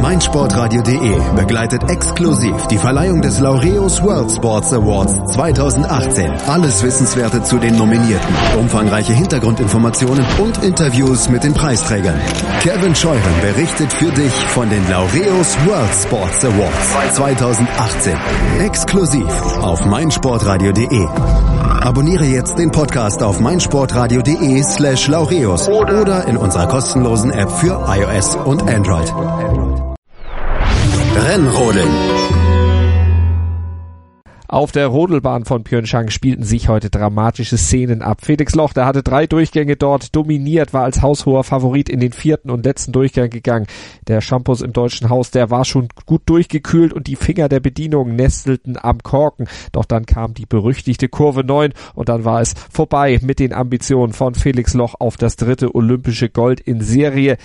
meinsportradio.de 0.00 1.16
begleitet 1.36 1.88
exklusiv 1.88 2.54
die 2.70 2.78
Verleihung 2.78 3.22
des 3.22 3.40
Laureus 3.40 4.02
World 4.02 4.30
Sports 4.30 4.72
Awards 4.72 5.32
2018. 5.34 6.30
Alles 6.46 6.82
Wissenswerte 6.82 7.42
zu 7.42 7.58
den 7.58 7.76
Nominierten, 7.76 8.34
umfangreiche 8.58 9.12
Hintergrundinformationen 9.12 10.24
und 10.38 10.62
Interviews 10.64 11.28
mit 11.28 11.44
den 11.44 11.54
Preisträgern. 11.54 12.18
Kevin 12.62 12.94
Scheuren 12.94 13.40
berichtet 13.42 13.92
für 13.92 14.10
dich 14.12 14.32
von 14.54 14.68
den 14.70 14.88
Laureus 14.88 15.56
World 15.66 15.94
Sports 15.94 16.44
Awards 16.44 17.14
2018. 17.16 18.16
Exklusiv 18.60 19.26
auf 19.62 19.84
meinsportradio.de. 19.84 21.06
Abonniere 21.80 22.26
jetzt 22.26 22.58
den 22.58 22.70
Podcast 22.70 23.22
auf 23.22 23.40
meinsportradio.de 23.40 24.62
slash 24.62 25.08
laureus 25.08 25.68
oder 25.68 26.26
in 26.28 26.36
unserer 26.36 26.66
kostenlosen 26.66 27.30
App 27.30 27.50
für 27.50 27.86
iOS 27.88 28.36
und 28.36 28.62
Android. 28.62 29.89
Rennrodeln. 31.16 31.88
Auf 34.50 34.72
der 34.72 34.88
Rodelbahn 34.88 35.44
von 35.44 35.62
Pyeongchang 35.62 36.10
spielten 36.10 36.42
sich 36.42 36.68
heute 36.68 36.90
dramatische 36.90 37.56
Szenen 37.56 38.02
ab. 38.02 38.18
Felix 38.22 38.56
Loch, 38.56 38.72
der 38.72 38.84
hatte 38.84 39.04
drei 39.04 39.28
Durchgänge 39.28 39.76
dort 39.76 40.16
dominiert, 40.16 40.72
war 40.72 40.82
als 40.82 41.02
haushoher 41.02 41.44
Favorit 41.44 41.88
in 41.88 42.00
den 42.00 42.10
vierten 42.10 42.50
und 42.50 42.64
letzten 42.64 42.90
Durchgang 42.90 43.30
gegangen. 43.30 43.68
Der 44.08 44.20
Shampoos 44.20 44.60
im 44.60 44.72
deutschen 44.72 45.08
Haus, 45.08 45.30
der 45.30 45.50
war 45.50 45.64
schon 45.64 45.86
gut 46.04 46.22
durchgekühlt 46.26 46.92
und 46.92 47.06
die 47.06 47.14
Finger 47.14 47.48
der 47.48 47.60
Bedienung 47.60 48.16
nestelten 48.16 48.76
am 48.76 49.00
Korken. 49.04 49.46
Doch 49.70 49.84
dann 49.84 50.04
kam 50.04 50.34
die 50.34 50.46
berüchtigte 50.46 51.08
Kurve 51.08 51.44
9 51.44 51.72
und 51.94 52.08
dann 52.08 52.24
war 52.24 52.40
es 52.40 52.54
vorbei 52.72 53.20
mit 53.22 53.38
den 53.38 53.52
Ambitionen 53.52 54.12
von 54.12 54.34
Felix 54.34 54.74
Loch 54.74 54.96
auf 54.98 55.16
das 55.16 55.36
dritte 55.36 55.76
olympische 55.76 56.28
Gold 56.28 56.58
in 56.58 56.80
Serie. 56.80 57.36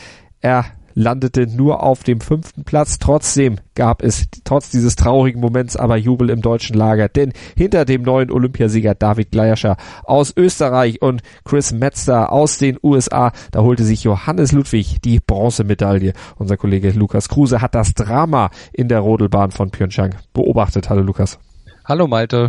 Er 0.42 0.66
landete 0.96 1.46
nur 1.46 1.84
auf 1.84 2.04
dem 2.04 2.22
fünften 2.22 2.64
Platz. 2.64 2.98
Trotzdem 2.98 3.58
gab 3.76 4.02
es 4.02 4.26
trotz 4.46 4.72
dieses 4.72 4.96
traurigen 4.96 5.42
Moments 5.42 5.76
aber 5.76 5.98
Jubel 5.98 6.30
im 6.30 6.42
deutschen 6.42 6.76
Lager, 6.76 7.10
denn 7.10 7.34
hinter 7.56 7.86
dem 7.86 8.02
neuen 8.02 8.32
Olympiasieger 8.32 8.96
David 8.96 9.32
Gleierscher 9.32 9.78
aus 10.06 10.34
Österreich 10.36 11.02
und 11.02 11.22
Chris 11.44 11.74
Metzler 11.74 12.32
aus 12.32 12.58
den 12.58 12.80
USA, 12.82 13.32
da 13.52 13.62
holte 13.62 13.84
sich 13.84 14.04
Johannes 14.04 14.54
Ludwig 14.54 15.02
die 15.04 15.20
Bronzemedaille. 15.20 16.14
Unser 16.38 16.58
Kollege 16.58 16.92
Lukas 16.92 17.30
Kruse 17.30 17.62
hat 17.62 17.76
das 17.76 17.94
Drama 17.94 18.50
in 18.72 18.88
der 18.88 19.02
Rodelbahn 19.02 19.52
von 19.52 19.70
Pyeongchang 19.70 20.16
beobachtet. 20.34 20.90
Hallo 20.90 21.02
Lukas. 21.02 21.38
Hallo 21.84 22.08
Malte. 22.08 22.48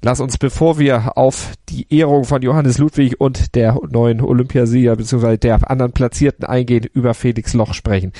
Lass 0.00 0.20
uns, 0.20 0.38
bevor 0.38 0.78
wir 0.78 1.18
auf 1.18 1.54
die 1.68 1.92
Ehrung 1.92 2.24
von 2.24 2.40
Johannes 2.42 2.78
Ludwig 2.78 3.20
und 3.20 3.56
der 3.56 3.78
neuen 3.90 4.20
Olympiasieger 4.20 4.94
bzw. 4.94 5.36
der 5.38 5.68
anderen 5.68 5.92
Platzierten 5.92 6.44
eingehen, 6.44 6.86
über 6.92 7.14
Felix 7.14 7.52
Loch 7.52 7.74
sprechen. 7.74 8.12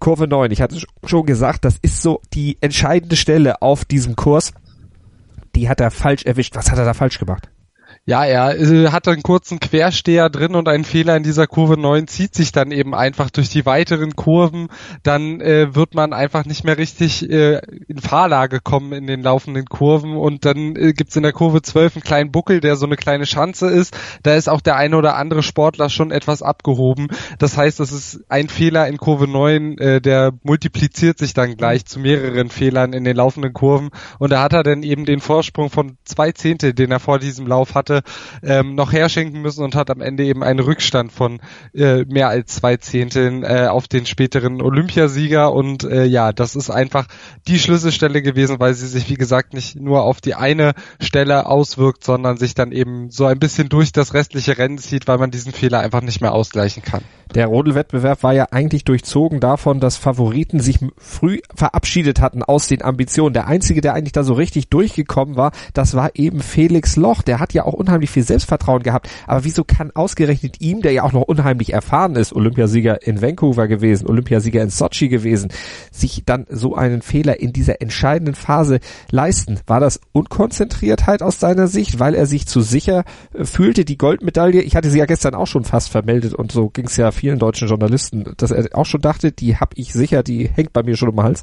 Kurve 0.00 0.26
9, 0.26 0.50
ich 0.50 0.60
hatte 0.60 0.80
schon 1.04 1.24
gesagt, 1.26 1.64
das 1.64 1.78
ist 1.80 2.02
so 2.02 2.20
die 2.34 2.58
entscheidende 2.60 3.16
Stelle 3.16 3.62
auf 3.62 3.84
diesem 3.84 4.16
Kurs. 4.16 4.52
Die 5.54 5.68
hat 5.68 5.80
er 5.80 5.90
falsch 5.90 6.24
erwischt. 6.24 6.56
Was 6.56 6.70
hat 6.70 6.78
er 6.78 6.84
da 6.84 6.92
falsch 6.92 7.18
gemacht? 7.18 7.48
Ja, 8.08 8.24
er 8.24 8.56
äh, 8.56 8.90
hat 8.90 9.08
einen 9.08 9.24
kurzen 9.24 9.58
Quersteher 9.58 10.30
drin 10.30 10.54
und 10.54 10.68
ein 10.68 10.84
Fehler 10.84 11.16
in 11.16 11.24
dieser 11.24 11.48
Kurve 11.48 11.76
9 11.76 12.06
zieht 12.06 12.36
sich 12.36 12.52
dann 12.52 12.70
eben 12.70 12.94
einfach 12.94 13.30
durch 13.30 13.48
die 13.48 13.66
weiteren 13.66 14.14
Kurven. 14.14 14.68
Dann 15.02 15.40
äh, 15.40 15.74
wird 15.74 15.96
man 15.96 16.12
einfach 16.12 16.44
nicht 16.44 16.62
mehr 16.62 16.78
richtig 16.78 17.28
äh, 17.28 17.60
in 17.88 17.98
Fahrlage 17.98 18.60
kommen 18.60 18.92
in 18.92 19.08
den 19.08 19.24
laufenden 19.24 19.64
Kurven 19.64 20.16
und 20.16 20.44
dann 20.44 20.76
äh, 20.76 20.92
gibt's 20.92 21.16
in 21.16 21.24
der 21.24 21.32
Kurve 21.32 21.62
12 21.62 21.96
einen 21.96 22.02
kleinen 22.04 22.30
Buckel, 22.30 22.60
der 22.60 22.76
so 22.76 22.86
eine 22.86 22.94
kleine 22.94 23.26
Schanze 23.26 23.66
ist. 23.66 23.98
Da 24.22 24.36
ist 24.36 24.48
auch 24.48 24.60
der 24.60 24.76
eine 24.76 24.96
oder 24.96 25.16
andere 25.16 25.42
Sportler 25.42 25.88
schon 25.88 26.12
etwas 26.12 26.42
abgehoben. 26.42 27.08
Das 27.40 27.56
heißt, 27.56 27.80
das 27.80 27.90
ist 27.90 28.20
ein 28.28 28.48
Fehler 28.48 28.86
in 28.86 28.98
Kurve 28.98 29.26
9, 29.26 29.78
äh, 29.78 30.00
der 30.00 30.32
multipliziert 30.44 31.18
sich 31.18 31.34
dann 31.34 31.56
gleich 31.56 31.86
zu 31.86 31.98
mehreren 31.98 32.50
Fehlern 32.50 32.92
in 32.92 33.02
den 33.02 33.16
laufenden 33.16 33.52
Kurven 33.52 33.90
und 34.20 34.30
da 34.30 34.44
hat 34.44 34.52
er 34.52 34.62
dann 34.62 34.84
eben 34.84 35.06
den 35.06 35.18
Vorsprung 35.18 35.70
von 35.70 35.98
zwei 36.04 36.30
Zehntel, 36.30 36.72
den 36.72 36.92
er 36.92 37.00
vor 37.00 37.18
diesem 37.18 37.48
Lauf 37.48 37.74
hat, 37.74 37.95
hatte, 37.96 38.02
ähm, 38.42 38.74
noch 38.74 38.92
herschenken 38.92 39.42
müssen 39.42 39.64
und 39.64 39.74
hat 39.74 39.90
am 39.90 40.00
Ende 40.00 40.24
eben 40.24 40.42
einen 40.42 40.60
Rückstand 40.60 41.12
von 41.12 41.40
äh, 41.74 42.04
mehr 42.04 42.28
als 42.28 42.56
zwei 42.56 42.76
Zehnteln 42.76 43.42
äh, 43.42 43.68
auf 43.70 43.88
den 43.88 44.06
späteren 44.06 44.62
Olympiasieger 44.62 45.52
und 45.52 45.84
äh, 45.84 46.04
ja, 46.04 46.32
das 46.32 46.56
ist 46.56 46.70
einfach 46.70 47.06
die 47.46 47.58
Schlüsselstelle 47.58 48.22
gewesen, 48.22 48.60
weil 48.60 48.74
sie 48.74 48.86
sich 48.86 49.08
wie 49.08 49.14
gesagt 49.14 49.54
nicht 49.54 49.76
nur 49.76 50.02
auf 50.02 50.20
die 50.20 50.34
eine 50.34 50.74
Stelle 51.00 51.46
auswirkt, 51.46 52.04
sondern 52.04 52.36
sich 52.36 52.54
dann 52.54 52.72
eben 52.72 53.10
so 53.10 53.26
ein 53.26 53.38
bisschen 53.38 53.68
durch 53.68 53.92
das 53.92 54.14
restliche 54.14 54.58
Rennen 54.58 54.78
zieht, 54.78 55.08
weil 55.08 55.18
man 55.18 55.30
diesen 55.30 55.52
Fehler 55.52 55.80
einfach 55.80 56.02
nicht 56.02 56.20
mehr 56.20 56.32
ausgleichen 56.32 56.82
kann. 56.82 57.02
Der 57.36 57.48
Rodelwettbewerb 57.48 58.22
war 58.22 58.32
ja 58.32 58.46
eigentlich 58.50 58.84
durchzogen 58.84 59.40
davon, 59.40 59.78
dass 59.78 59.98
Favoriten 59.98 60.58
sich 60.58 60.78
früh 60.96 61.40
verabschiedet 61.54 62.18
hatten 62.18 62.42
aus 62.42 62.66
den 62.66 62.80
Ambitionen. 62.80 63.34
Der 63.34 63.46
einzige, 63.46 63.82
der 63.82 63.92
eigentlich 63.92 64.12
da 64.12 64.24
so 64.24 64.32
richtig 64.32 64.70
durchgekommen 64.70 65.36
war, 65.36 65.52
das 65.74 65.92
war 65.94 66.12
eben 66.14 66.40
Felix 66.40 66.96
Loch. 66.96 67.20
Der 67.20 67.38
hat 67.38 67.52
ja 67.52 67.66
auch 67.66 67.74
unheimlich 67.74 68.08
viel 68.08 68.22
Selbstvertrauen 68.22 68.82
gehabt. 68.82 69.10
Aber 69.26 69.44
wieso 69.44 69.64
kann 69.64 69.90
ausgerechnet 69.94 70.62
ihm, 70.62 70.80
der 70.80 70.92
ja 70.92 71.02
auch 71.02 71.12
noch 71.12 71.20
unheimlich 71.20 71.74
erfahren 71.74 72.16
ist, 72.16 72.32
Olympiasieger 72.32 73.06
in 73.06 73.20
Vancouver 73.20 73.68
gewesen, 73.68 74.08
Olympiasieger 74.08 74.62
in 74.62 74.70
Sochi 74.70 75.08
gewesen, 75.08 75.52
sich 75.90 76.22
dann 76.24 76.46
so 76.48 76.74
einen 76.74 77.02
Fehler 77.02 77.38
in 77.38 77.52
dieser 77.52 77.82
entscheidenden 77.82 78.34
Phase 78.34 78.80
leisten? 79.10 79.60
War 79.66 79.80
das 79.80 80.00
Unkonzentriertheit 80.12 81.20
aus 81.20 81.38
seiner 81.38 81.66
Sicht, 81.66 82.00
weil 82.00 82.14
er 82.14 82.24
sich 82.24 82.46
zu 82.46 82.62
sicher 82.62 83.04
äh, 83.34 83.44
fühlte, 83.44 83.84
die 83.84 83.98
Goldmedaille? 83.98 84.62
Ich 84.62 84.74
hatte 84.74 84.90
sie 84.90 85.00
ja 85.00 85.04
gestern 85.04 85.34
auch 85.34 85.46
schon 85.46 85.64
fast 85.64 85.90
vermeldet 85.90 86.32
und 86.32 86.50
so 86.50 86.70
ging 86.70 86.86
es 86.86 86.96
ja 86.96 87.10
vielen 87.26 87.40
deutschen 87.40 87.66
Journalisten, 87.66 88.34
dass 88.36 88.52
er 88.52 88.68
auch 88.78 88.86
schon 88.86 89.00
dachte, 89.00 89.32
die 89.32 89.56
hab 89.56 89.76
ich 89.76 89.92
sicher, 89.92 90.22
die 90.22 90.46
hängt 90.46 90.72
bei 90.72 90.84
mir 90.84 90.96
schon 90.96 91.08
um 91.08 91.16
den 91.16 91.24
Hals. 91.24 91.42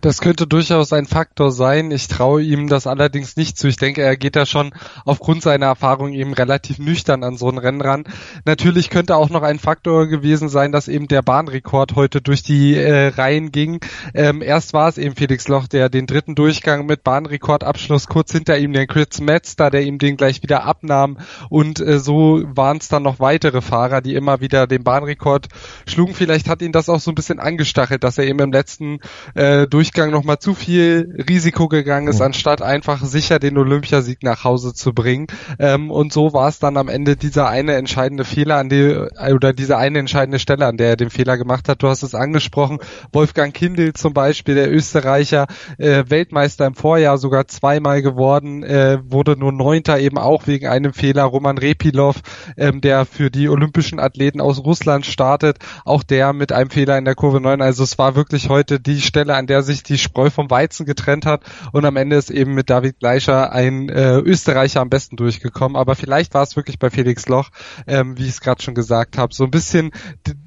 Das 0.00 0.20
könnte 0.20 0.46
durchaus 0.46 0.92
ein 0.92 1.06
Faktor 1.06 1.50
sein. 1.50 1.90
Ich 1.90 2.08
traue 2.08 2.42
ihm 2.42 2.68
das 2.68 2.86
allerdings 2.86 3.36
nicht 3.36 3.56
zu. 3.56 3.68
Ich 3.68 3.76
denke, 3.76 4.02
er 4.02 4.16
geht 4.16 4.36
da 4.36 4.46
schon 4.46 4.74
aufgrund 5.04 5.42
seiner 5.42 5.66
Erfahrung 5.66 6.12
eben 6.12 6.34
relativ 6.34 6.78
nüchtern 6.78 7.24
an 7.24 7.36
so 7.36 7.48
ein 7.48 7.58
Rennen 7.58 7.80
ran. 7.80 8.04
Natürlich 8.44 8.90
könnte 8.90 9.16
auch 9.16 9.30
noch 9.30 9.42
ein 9.42 9.58
Faktor 9.58 10.06
gewesen 10.06 10.48
sein, 10.48 10.72
dass 10.72 10.88
eben 10.88 11.08
der 11.08 11.22
Bahnrekord 11.22 11.94
heute 11.94 12.20
durch 12.20 12.42
die 12.42 12.74
äh, 12.74 13.08
Reihen 13.08 13.50
ging. 13.50 13.80
Ähm, 14.12 14.42
erst 14.42 14.74
war 14.74 14.88
es 14.88 14.98
eben 14.98 15.16
Felix 15.16 15.48
Loch, 15.48 15.68
der 15.68 15.88
den 15.88 16.06
dritten 16.06 16.34
Durchgang 16.34 16.86
mit 16.86 17.02
Bahnrekordabschluss 17.02 18.06
kurz 18.06 18.32
hinter 18.32 18.58
ihm 18.58 18.72
den 18.72 18.86
Chris 18.86 19.20
Metzler, 19.20 19.70
der 19.70 19.82
ihm 19.82 19.98
den 19.98 20.16
gleich 20.16 20.42
wieder 20.42 20.64
abnahm. 20.64 21.18
Und 21.48 21.80
äh, 21.80 21.98
so 21.98 22.42
waren 22.44 22.78
es 22.78 22.88
dann 22.88 23.02
noch 23.02 23.20
weitere 23.20 23.62
Fahrer, 23.62 24.00
die 24.00 24.14
immer 24.14 24.40
wieder 24.40 24.66
den 24.66 24.84
Bahnrekord 24.84 25.48
schlugen. 25.86 26.14
Vielleicht 26.14 26.48
hat 26.48 26.62
ihn 26.62 26.72
das 26.72 26.88
auch 26.88 27.00
so 27.00 27.10
ein 27.10 27.14
bisschen 27.14 27.38
angestachelt, 27.38 28.04
dass 28.04 28.18
er 28.18 28.24
eben 28.24 28.40
im 28.40 28.52
letzten 28.52 29.00
äh, 29.34 29.66
Durchgang 29.74 30.12
nochmal 30.12 30.38
zu 30.38 30.54
viel 30.54 31.24
Risiko 31.28 31.66
gegangen 31.66 32.06
ist, 32.06 32.20
anstatt 32.20 32.62
einfach 32.62 33.04
sicher 33.04 33.40
den 33.40 33.58
Olympiasieg 33.58 34.22
nach 34.22 34.44
Hause 34.44 34.72
zu 34.72 34.92
bringen. 34.92 35.26
Ähm, 35.58 35.90
und 35.90 36.12
so 36.12 36.32
war 36.32 36.48
es 36.48 36.60
dann 36.60 36.76
am 36.76 36.86
Ende 36.86 37.16
dieser 37.16 37.48
eine 37.48 37.74
entscheidende 37.74 38.24
Fehler 38.24 38.58
an 38.58 38.68
die, 38.68 38.96
oder 39.34 39.52
diese 39.52 39.76
eine 39.76 39.98
entscheidende 39.98 40.38
Stelle, 40.38 40.66
an 40.66 40.76
der 40.76 40.90
er 40.90 40.96
den 40.96 41.10
Fehler 41.10 41.36
gemacht 41.36 41.68
hat. 41.68 41.82
Du 41.82 41.88
hast 41.88 42.04
es 42.04 42.14
angesprochen. 42.14 42.78
Wolfgang 43.12 43.52
Kindl 43.52 43.94
zum 43.94 44.14
Beispiel, 44.14 44.54
der 44.54 44.72
Österreicher, 44.72 45.48
äh, 45.78 46.04
Weltmeister 46.06 46.66
im 46.66 46.76
Vorjahr 46.76 47.18
sogar 47.18 47.48
zweimal 47.48 48.00
geworden, 48.00 48.62
äh, 48.62 49.00
wurde 49.02 49.36
nur 49.36 49.50
Neunter 49.50 49.98
eben 49.98 50.18
auch 50.18 50.46
wegen 50.46 50.68
einem 50.68 50.92
Fehler. 50.92 51.24
Roman 51.24 51.58
Repilov, 51.58 52.22
ähm, 52.56 52.80
der 52.80 53.06
für 53.06 53.28
die 53.28 53.48
olympischen 53.48 53.98
Athleten 53.98 54.40
aus 54.40 54.60
Russland 54.60 55.04
startet, 55.04 55.58
auch 55.84 56.04
der 56.04 56.32
mit 56.32 56.52
einem 56.52 56.70
Fehler 56.70 56.96
in 56.96 57.04
der 57.04 57.16
Kurve 57.16 57.40
9. 57.40 57.60
Also 57.60 57.82
es 57.82 57.98
war 57.98 58.14
wirklich 58.14 58.48
heute 58.48 58.78
die 58.78 59.00
Stelle, 59.00 59.34
an 59.34 59.48
der 59.48 59.63
sich 59.64 59.82
die 59.82 59.98
Spreu 59.98 60.30
vom 60.30 60.50
Weizen 60.50 60.86
getrennt 60.86 61.26
hat 61.26 61.42
und 61.72 61.84
am 61.84 61.96
Ende 61.96 62.16
ist 62.16 62.30
eben 62.30 62.54
mit 62.54 62.70
David 62.70 62.98
Gleicher 62.98 63.52
ein 63.52 63.88
äh, 63.88 64.18
Österreicher 64.18 64.80
am 64.80 64.90
besten 64.90 65.16
durchgekommen. 65.16 65.76
Aber 65.76 65.94
vielleicht 65.94 66.34
war 66.34 66.42
es 66.42 66.56
wirklich 66.56 66.78
bei 66.78 66.90
Felix 66.90 67.28
Loch, 67.28 67.50
ähm, 67.86 68.18
wie 68.18 68.24
ich 68.24 68.30
es 68.30 68.40
gerade 68.40 68.62
schon 68.62 68.74
gesagt 68.74 69.18
habe, 69.18 69.34
so 69.34 69.44
ein 69.44 69.50
bisschen 69.50 69.90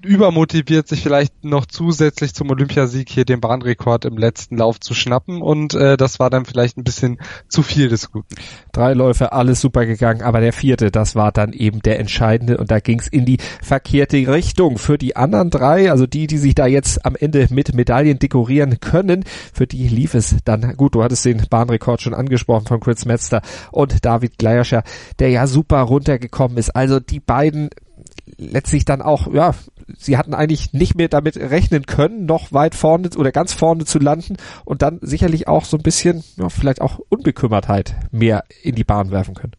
übermotiviert, 0.01 0.87
sich 0.87 1.01
vielleicht 1.01 1.43
noch 1.43 1.65
zusätzlich 1.65 2.33
zum 2.33 2.49
Olympiasieg 2.49 3.09
hier 3.09 3.25
den 3.25 3.41
Bahnrekord 3.41 4.05
im 4.05 4.17
letzten 4.17 4.57
Lauf 4.57 4.79
zu 4.79 4.93
schnappen 4.93 5.41
und 5.41 5.73
äh, 5.73 5.97
das 5.97 6.19
war 6.19 6.29
dann 6.29 6.45
vielleicht 6.45 6.77
ein 6.77 6.83
bisschen 6.83 7.19
zu 7.47 7.63
viel 7.63 7.89
des 7.89 8.11
Guten. 8.11 8.35
Drei 8.71 8.93
Läufe, 8.93 9.31
alles 9.31 9.61
super 9.61 9.85
gegangen, 9.85 10.21
aber 10.21 10.39
der 10.39 10.53
vierte, 10.53 10.91
das 10.91 11.15
war 11.15 11.31
dann 11.31 11.53
eben 11.53 11.81
der 11.81 11.99
entscheidende 11.99 12.57
und 12.57 12.71
da 12.71 12.79
ging 12.79 12.99
es 12.99 13.07
in 13.07 13.25
die 13.25 13.37
verkehrte 13.61 14.17
Richtung. 14.27 14.77
Für 14.77 14.97
die 14.97 15.15
anderen 15.15 15.49
drei, 15.49 15.91
also 15.91 16.05
die, 16.07 16.27
die 16.27 16.37
sich 16.37 16.55
da 16.55 16.67
jetzt 16.67 17.05
am 17.05 17.15
Ende 17.15 17.47
mit 17.49 17.73
Medaillen 17.73 18.19
dekorieren 18.19 18.79
können, 18.79 19.06
Rennen. 19.07 19.23
Für 19.53 19.67
die 19.67 19.87
lief 19.87 20.13
es 20.13 20.35
dann 20.45 20.75
gut. 20.77 20.95
Du 20.95 21.03
hattest 21.03 21.25
den 21.25 21.43
Bahnrekord 21.49 22.01
schon 22.01 22.13
angesprochen 22.13 22.67
von 22.67 22.79
Chris 22.79 23.05
Metzler 23.05 23.41
und 23.71 24.05
David 24.05 24.37
Gleierscher, 24.37 24.83
der 25.19 25.29
ja 25.29 25.47
super 25.47 25.81
runtergekommen 25.81 26.57
ist. 26.57 26.75
Also 26.75 26.99
die 26.99 27.19
beiden 27.19 27.69
letztlich 28.37 28.85
dann 28.85 29.01
auch, 29.01 29.33
ja, 29.33 29.53
sie 29.97 30.17
hatten 30.17 30.33
eigentlich 30.33 30.73
nicht 30.73 30.95
mehr 30.95 31.07
damit 31.07 31.37
rechnen 31.37 31.85
können, 31.85 32.25
noch 32.25 32.51
weit 32.51 32.75
vorne 32.75 33.09
oder 33.15 33.31
ganz 33.31 33.53
vorne 33.53 33.85
zu 33.85 33.99
landen 33.99 34.35
und 34.65 34.81
dann 34.81 34.99
sicherlich 35.01 35.47
auch 35.47 35.65
so 35.65 35.77
ein 35.77 35.83
bisschen, 35.83 36.23
ja, 36.35 36.49
vielleicht 36.49 36.81
auch 36.81 36.99
Unbekümmertheit 37.09 37.95
mehr 38.11 38.43
in 38.61 38.75
die 38.75 38.83
Bahn 38.83 39.11
werfen 39.11 39.33
können. 39.33 39.53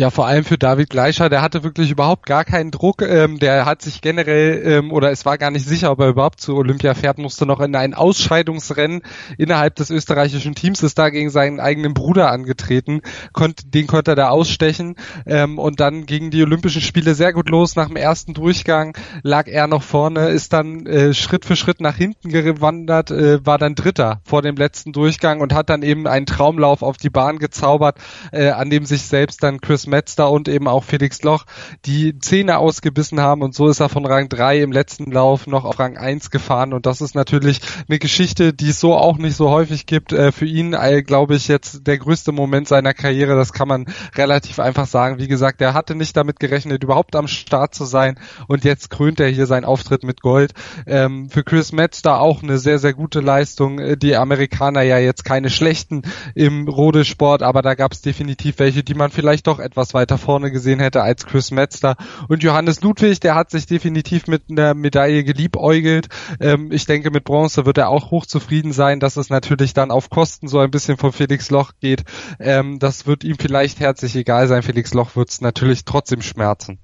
Ja, 0.00 0.08
vor 0.08 0.26
allem 0.26 0.44
für 0.44 0.56
David 0.56 0.88
Gleicher, 0.88 1.28
der 1.28 1.42
hatte 1.42 1.62
wirklich 1.62 1.90
überhaupt 1.90 2.24
gar 2.24 2.46
keinen 2.46 2.70
Druck. 2.70 3.02
Ähm, 3.02 3.38
der 3.38 3.66
hat 3.66 3.82
sich 3.82 4.00
generell, 4.00 4.62
ähm, 4.64 4.92
oder 4.92 5.10
es 5.10 5.26
war 5.26 5.36
gar 5.36 5.50
nicht 5.50 5.66
sicher, 5.66 5.90
ob 5.90 6.00
er 6.00 6.08
überhaupt 6.08 6.40
zu 6.40 6.56
Olympia 6.56 6.94
fährt, 6.94 7.18
musste 7.18 7.44
noch 7.44 7.60
in 7.60 7.76
ein 7.76 7.92
Ausscheidungsrennen 7.92 9.02
innerhalb 9.36 9.74
des 9.74 9.90
österreichischen 9.90 10.54
Teams, 10.54 10.82
ist 10.82 10.98
da 10.98 11.10
gegen 11.10 11.28
seinen 11.28 11.60
eigenen 11.60 11.92
Bruder 11.92 12.30
angetreten, 12.30 13.02
konnte, 13.34 13.68
den 13.68 13.86
konnte 13.86 14.12
er 14.12 14.14
da 14.14 14.28
ausstechen 14.30 14.96
ähm, 15.26 15.58
und 15.58 15.80
dann 15.80 16.06
gegen 16.06 16.30
die 16.30 16.42
Olympischen 16.42 16.80
Spiele 16.80 17.14
sehr 17.14 17.34
gut 17.34 17.50
los. 17.50 17.76
Nach 17.76 17.88
dem 17.88 17.96
ersten 17.96 18.32
Durchgang 18.32 18.96
lag 19.22 19.48
er 19.48 19.66
noch 19.66 19.82
vorne, 19.82 20.30
ist 20.30 20.54
dann 20.54 20.86
äh, 20.86 21.12
Schritt 21.12 21.44
für 21.44 21.56
Schritt 21.56 21.82
nach 21.82 21.96
hinten 21.96 22.30
gewandert, 22.30 23.10
äh, 23.10 23.44
war 23.44 23.58
dann 23.58 23.74
Dritter 23.74 24.22
vor 24.24 24.40
dem 24.40 24.56
letzten 24.56 24.94
Durchgang 24.94 25.42
und 25.42 25.52
hat 25.52 25.68
dann 25.68 25.82
eben 25.82 26.06
einen 26.06 26.24
Traumlauf 26.24 26.80
auf 26.80 26.96
die 26.96 27.10
Bahn 27.10 27.38
gezaubert, 27.38 27.98
äh, 28.32 28.48
an 28.48 28.70
dem 28.70 28.86
sich 28.86 29.02
selbst 29.02 29.42
dann 29.42 29.60
Chris 29.60 29.89
Metzler 29.90 30.30
und 30.30 30.48
eben 30.48 30.68
auch 30.68 30.84
Felix 30.84 31.22
Loch 31.22 31.44
die 31.84 32.18
Zähne 32.18 32.58
ausgebissen 32.58 33.20
haben 33.20 33.42
und 33.42 33.54
so 33.54 33.68
ist 33.68 33.80
er 33.80 33.88
von 33.88 34.06
Rang 34.06 34.28
3 34.28 34.60
im 34.60 34.72
letzten 34.72 35.10
Lauf 35.10 35.46
noch 35.46 35.64
auf 35.64 35.78
Rang 35.78 35.96
1 35.96 36.30
gefahren 36.30 36.72
und 36.72 36.86
das 36.86 37.00
ist 37.00 37.14
natürlich 37.14 37.60
eine 37.88 37.98
Geschichte, 37.98 38.52
die 38.52 38.70
es 38.70 38.80
so 38.80 38.94
auch 38.94 39.18
nicht 39.18 39.36
so 39.36 39.50
häufig 39.50 39.86
gibt. 39.86 40.12
Äh, 40.12 40.32
für 40.32 40.46
ihn, 40.46 40.72
äh, 40.72 41.02
glaube 41.02 41.34
ich, 41.34 41.48
jetzt 41.48 41.86
der 41.86 41.98
größte 41.98 42.32
Moment 42.32 42.68
seiner 42.68 42.94
Karriere, 42.94 43.36
das 43.36 43.52
kann 43.52 43.68
man 43.68 43.86
relativ 44.14 44.58
einfach 44.58 44.86
sagen. 44.86 45.18
Wie 45.18 45.28
gesagt, 45.28 45.60
er 45.60 45.74
hatte 45.74 45.94
nicht 45.94 46.16
damit 46.16 46.40
gerechnet, 46.40 46.82
überhaupt 46.84 47.16
am 47.16 47.28
Start 47.28 47.74
zu 47.74 47.84
sein 47.84 48.18
und 48.46 48.64
jetzt 48.64 48.90
krönt 48.90 49.20
er 49.20 49.28
hier 49.28 49.46
seinen 49.46 49.64
Auftritt 49.64 50.04
mit 50.04 50.22
Gold. 50.22 50.52
Ähm, 50.86 51.28
für 51.30 51.42
Chris 51.42 51.72
Metzler 51.72 52.20
auch 52.20 52.42
eine 52.42 52.58
sehr, 52.58 52.78
sehr 52.78 52.94
gute 52.94 53.20
Leistung. 53.20 53.78
Äh, 53.78 53.96
die 53.96 54.16
Amerikaner 54.16 54.82
ja 54.82 54.98
jetzt 54.98 55.24
keine 55.24 55.50
schlechten 55.50 56.02
im 56.34 56.68
Rodesport, 56.68 57.42
aber 57.42 57.62
da 57.62 57.74
gab 57.74 57.92
es 57.92 58.02
definitiv 58.02 58.58
welche, 58.58 58.82
die 58.82 58.94
man 58.94 59.10
vielleicht 59.10 59.46
doch 59.46 59.58
etwas 59.58 59.79
etwas 59.80 59.94
weiter 59.94 60.18
vorne 60.18 60.50
gesehen 60.50 60.78
hätte 60.78 61.02
als 61.02 61.24
Chris 61.24 61.50
Metzler. 61.50 61.96
Und 62.28 62.42
Johannes 62.42 62.82
Ludwig, 62.82 63.18
der 63.20 63.34
hat 63.34 63.50
sich 63.50 63.66
definitiv 63.66 64.26
mit 64.26 64.42
einer 64.50 64.74
Medaille 64.74 65.24
geliebäugelt. 65.24 66.08
Ähm, 66.38 66.70
ich 66.70 66.84
denke, 66.84 67.10
mit 67.10 67.24
Bronze 67.24 67.64
wird 67.64 67.78
er 67.78 67.88
auch 67.88 68.10
hochzufrieden 68.10 68.72
sein, 68.72 69.00
dass 69.00 69.16
es 69.16 69.30
natürlich 69.30 69.72
dann 69.72 69.90
auf 69.90 70.10
Kosten 70.10 70.48
so 70.48 70.58
ein 70.58 70.70
bisschen 70.70 70.98
von 70.98 71.12
Felix 71.12 71.50
Loch 71.50 71.72
geht. 71.80 72.04
Ähm, 72.38 72.78
das 72.78 73.06
wird 73.06 73.24
ihm 73.24 73.36
vielleicht 73.38 73.80
herzlich 73.80 74.14
egal 74.16 74.48
sein. 74.48 74.62
Felix 74.62 74.92
Loch 74.92 75.16
wird 75.16 75.30
es 75.30 75.40
natürlich 75.40 75.86
trotzdem 75.86 76.20
schmerzen 76.20 76.78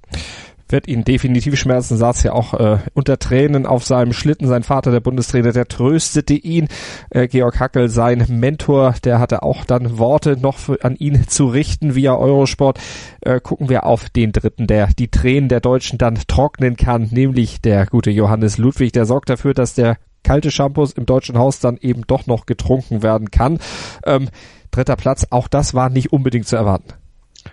wird 0.68 0.88
ihn 0.88 1.04
definitiv 1.04 1.58
schmerzen, 1.58 1.96
saß 1.96 2.22
ja 2.24 2.32
auch 2.32 2.54
äh, 2.54 2.78
unter 2.94 3.18
Tränen 3.18 3.66
auf 3.66 3.84
seinem 3.84 4.12
Schlitten. 4.12 4.48
Sein 4.48 4.62
Vater, 4.62 4.90
der 4.90 5.00
Bundestrainer, 5.00 5.52
der 5.52 5.68
tröstete 5.68 6.34
ihn. 6.34 6.68
Äh, 7.10 7.28
Georg 7.28 7.60
Hackel, 7.60 7.88
sein 7.88 8.24
Mentor, 8.28 8.94
der 9.04 9.18
hatte 9.18 9.42
auch 9.42 9.64
dann 9.64 9.98
Worte 9.98 10.36
noch 10.40 10.58
für, 10.58 10.82
an 10.84 10.96
ihn 10.96 11.26
zu 11.28 11.46
richten 11.46 11.94
via 11.94 12.14
Eurosport. 12.14 12.78
Äh, 13.20 13.40
gucken 13.40 13.68
wir 13.68 13.86
auf 13.86 14.08
den 14.08 14.32
dritten, 14.32 14.66
der 14.66 14.88
die 14.98 15.08
Tränen 15.08 15.48
der 15.48 15.60
Deutschen 15.60 15.98
dann 15.98 16.18
trocknen 16.26 16.76
kann, 16.76 17.08
nämlich 17.10 17.60
der 17.60 17.86
gute 17.86 18.10
Johannes 18.10 18.58
Ludwig. 18.58 18.92
Der 18.92 19.06
sorgt 19.06 19.30
dafür, 19.30 19.54
dass 19.54 19.74
der 19.74 19.96
kalte 20.24 20.50
Shampoos 20.50 20.92
im 20.92 21.06
deutschen 21.06 21.38
Haus 21.38 21.60
dann 21.60 21.76
eben 21.80 22.02
doch 22.06 22.26
noch 22.26 22.46
getrunken 22.46 23.02
werden 23.02 23.30
kann. 23.30 23.58
Ähm, 24.04 24.28
dritter 24.72 24.96
Platz, 24.96 25.26
auch 25.30 25.46
das 25.46 25.74
war 25.74 25.88
nicht 25.88 26.12
unbedingt 26.12 26.48
zu 26.48 26.56
erwarten. 26.56 26.92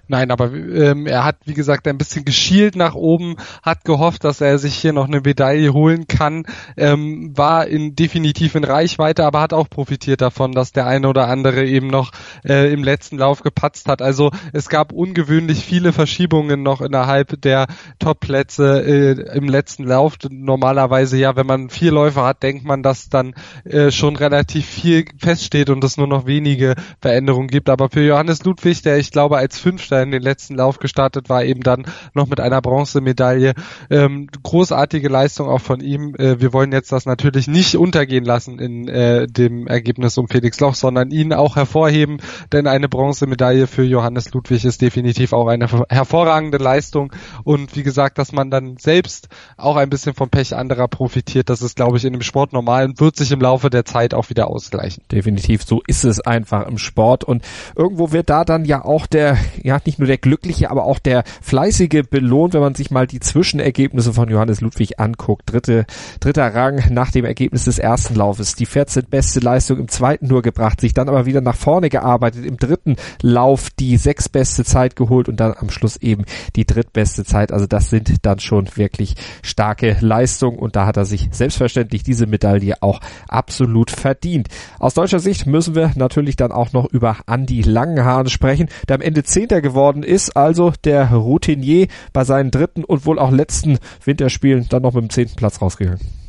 Nein, 0.07 0.31
aber 0.31 0.53
ähm, 0.53 1.05
er 1.05 1.23
hat, 1.23 1.37
wie 1.45 1.53
gesagt, 1.53 1.87
ein 1.87 1.97
bisschen 1.97 2.25
geschielt 2.25 2.75
nach 2.75 2.95
oben, 2.95 3.35
hat 3.61 3.85
gehofft, 3.85 4.23
dass 4.23 4.41
er 4.41 4.57
sich 4.57 4.75
hier 4.75 4.93
noch 4.93 5.07
eine 5.07 5.21
Medaille 5.21 5.73
holen 5.73 6.07
kann, 6.07 6.45
ähm, 6.77 7.31
war 7.35 7.67
in, 7.67 7.95
definitiv 7.95 8.55
in 8.55 8.63
Reichweite, 8.63 9.25
aber 9.25 9.41
hat 9.41 9.53
auch 9.53 9.69
profitiert 9.69 10.21
davon, 10.21 10.51
dass 10.51 10.71
der 10.71 10.87
eine 10.87 11.07
oder 11.07 11.27
andere 11.27 11.65
eben 11.65 11.87
noch 11.87 12.11
äh, 12.45 12.71
im 12.71 12.83
letzten 12.83 13.17
Lauf 13.17 13.41
gepatzt 13.41 13.87
hat. 13.87 14.01
Also 14.01 14.31
es 14.51 14.69
gab 14.69 14.91
ungewöhnlich 14.91 15.63
viele 15.63 15.93
Verschiebungen 15.93 16.63
noch 16.63 16.81
innerhalb 16.81 17.41
der 17.41 17.67
Top-Plätze 17.99 18.83
äh, 18.83 19.37
im 19.37 19.47
letzten 19.47 19.85
Lauf. 19.85 20.17
Normalerweise 20.29 21.17
ja, 21.17 21.35
wenn 21.35 21.47
man 21.47 21.69
vier 21.69 21.91
Läufer 21.91 22.23
hat, 22.25 22.43
denkt 22.43 22.65
man, 22.65 22.83
dass 22.83 23.09
dann 23.09 23.33
äh, 23.65 23.91
schon 23.91 24.15
relativ 24.15 24.65
viel 24.65 25.05
feststeht 25.17 25.69
und 25.69 25.83
es 25.83 25.97
nur 25.97 26.07
noch 26.07 26.25
wenige 26.25 26.75
Veränderungen 27.01 27.47
gibt. 27.47 27.69
Aber 27.69 27.89
für 27.89 28.01
Johannes 28.01 28.43
Ludwig, 28.43 28.81
der 28.81 28.97
ich 28.97 29.11
glaube 29.11 29.37
als 29.37 29.59
fünf 29.59 29.82
da 29.89 30.01
in 30.01 30.11
den 30.11 30.21
letzten 30.21 30.55
Lauf 30.55 30.79
gestartet 30.79 31.29
war, 31.29 31.43
eben 31.43 31.61
dann 31.61 31.85
noch 32.13 32.27
mit 32.27 32.39
einer 32.39 32.61
Bronzemedaille. 32.61 33.53
Ähm, 33.89 34.27
großartige 34.43 35.09
Leistung 35.09 35.47
auch 35.47 35.61
von 35.61 35.81
ihm. 35.81 36.15
Äh, 36.15 36.39
wir 36.39 36.53
wollen 36.53 36.71
jetzt 36.71 36.91
das 36.91 37.05
natürlich 37.05 37.47
nicht 37.47 37.75
untergehen 37.75 38.25
lassen 38.25 38.59
in 38.59 38.87
äh, 38.87 39.27
dem 39.27 39.67
Ergebnis 39.67 40.17
um 40.17 40.27
Felix 40.27 40.59
Loch, 40.59 40.75
sondern 40.75 41.11
ihn 41.11 41.33
auch 41.33 41.55
hervorheben, 41.55 42.17
denn 42.51 42.67
eine 42.67 42.89
Bronzemedaille 42.89 43.67
für 43.67 43.83
Johannes 43.83 44.33
Ludwig 44.33 44.65
ist 44.65 44.81
definitiv 44.81 45.33
auch 45.33 45.47
eine 45.47 45.67
hervorragende 45.89 46.57
Leistung. 46.57 47.11
Und 47.43 47.75
wie 47.75 47.83
gesagt, 47.83 48.17
dass 48.17 48.31
man 48.31 48.49
dann 48.49 48.77
selbst 48.77 49.29
auch 49.57 49.75
ein 49.75 49.89
bisschen 49.89 50.13
vom 50.13 50.29
Pech 50.29 50.55
anderer 50.55 50.87
profitiert, 50.87 51.49
das 51.49 51.61
ist, 51.61 51.75
glaube 51.75 51.97
ich, 51.97 52.05
in 52.05 52.13
dem 52.13 52.21
Sport 52.21 52.53
normal 52.53 52.85
und 52.85 52.99
wird 52.99 53.15
sich 53.15 53.31
im 53.31 53.41
Laufe 53.41 53.69
der 53.69 53.85
Zeit 53.85 54.13
auch 54.13 54.29
wieder 54.29 54.47
ausgleichen. 54.47 55.03
Definitiv, 55.11 55.63
so 55.63 55.81
ist 55.87 56.03
es 56.03 56.19
einfach 56.21 56.67
im 56.67 56.77
Sport. 56.77 57.23
Und 57.23 57.43
irgendwo 57.75 58.11
wird 58.11 58.29
da 58.29 58.45
dann 58.45 58.65
ja 58.65 58.83
auch 58.83 59.07
der, 59.07 59.37
ja, 59.61 59.72
nicht 59.85 59.99
nur 59.99 60.07
der 60.07 60.17
Glückliche, 60.17 60.71
aber 60.71 60.85
auch 60.85 60.99
der 60.99 61.23
Fleißige 61.41 62.03
belohnt, 62.09 62.53
wenn 62.53 62.61
man 62.61 62.75
sich 62.75 62.91
mal 62.91 63.07
die 63.07 63.19
Zwischenergebnisse 63.19 64.13
von 64.13 64.29
Johannes 64.29 64.61
Ludwig 64.61 64.99
anguckt. 64.99 65.51
Dritte, 65.51 65.85
dritter 66.19 66.53
Rang 66.53 66.81
nach 66.91 67.11
dem 67.11 67.25
Ergebnis 67.25 67.65
des 67.65 67.79
ersten 67.79 68.15
Laufes, 68.15 68.55
die 68.55 68.65
14 68.65 69.05
beste 69.09 69.39
Leistung 69.39 69.79
im 69.79 69.87
zweiten 69.87 70.27
nur 70.27 70.41
gebracht, 70.41 70.81
sich 70.81 70.93
dann 70.93 71.09
aber 71.09 71.25
wieder 71.25 71.41
nach 71.41 71.55
vorne 71.55 71.89
gearbeitet, 71.89 72.45
im 72.45 72.57
dritten 72.57 72.95
Lauf 73.21 73.69
die 73.69 73.97
sechs 73.97 74.29
beste 74.29 74.63
Zeit 74.63 74.95
geholt 74.95 75.29
und 75.29 75.39
dann 75.39 75.53
am 75.57 75.69
Schluss 75.69 75.97
eben 75.97 76.25
die 76.55 76.65
drittbeste 76.65 77.23
Zeit. 77.23 77.51
Also 77.51 77.67
das 77.67 77.89
sind 77.89 78.25
dann 78.25 78.39
schon 78.39 78.67
wirklich 78.75 79.15
starke 79.41 79.97
Leistungen 79.99 80.59
und 80.59 80.75
da 80.75 80.85
hat 80.85 80.97
er 80.97 81.05
sich 81.05 81.29
selbstverständlich 81.31 82.03
diese 82.03 82.25
Medaille 82.25 82.75
auch 82.81 82.99
absolut 83.27 83.91
verdient. 83.91 84.47
Aus 84.79 84.93
deutscher 84.93 85.19
Sicht 85.19 85.45
müssen 85.45 85.75
wir 85.75 85.91
natürlich 85.95 86.35
dann 86.35 86.51
auch 86.51 86.73
noch 86.73 86.85
über 86.91 87.17
Andy 87.27 87.61
Langenhahn 87.61 88.27
sprechen, 88.29 88.69
der 88.87 88.95
am 88.95 89.01
Ende 89.01 89.23
Zehnter 89.23 89.61
geworden 89.63 90.03
ist, 90.03 90.37
also 90.37 90.71
der 90.83 91.11
Routinier 91.11 91.87
bei 92.13 92.23
seinen 92.23 92.51
dritten 92.51 92.83
und 92.83 93.07
wohl 93.07 93.17
auch 93.17 93.31
letzten 93.31 93.79
Winterspielen 94.05 94.67
dann 94.69 94.83
noch 94.83 94.93
mit 94.93 95.03
dem 95.03 95.09
zehnten 95.09 95.35
Platz 95.35 95.59
rausgegangen. 95.59 96.22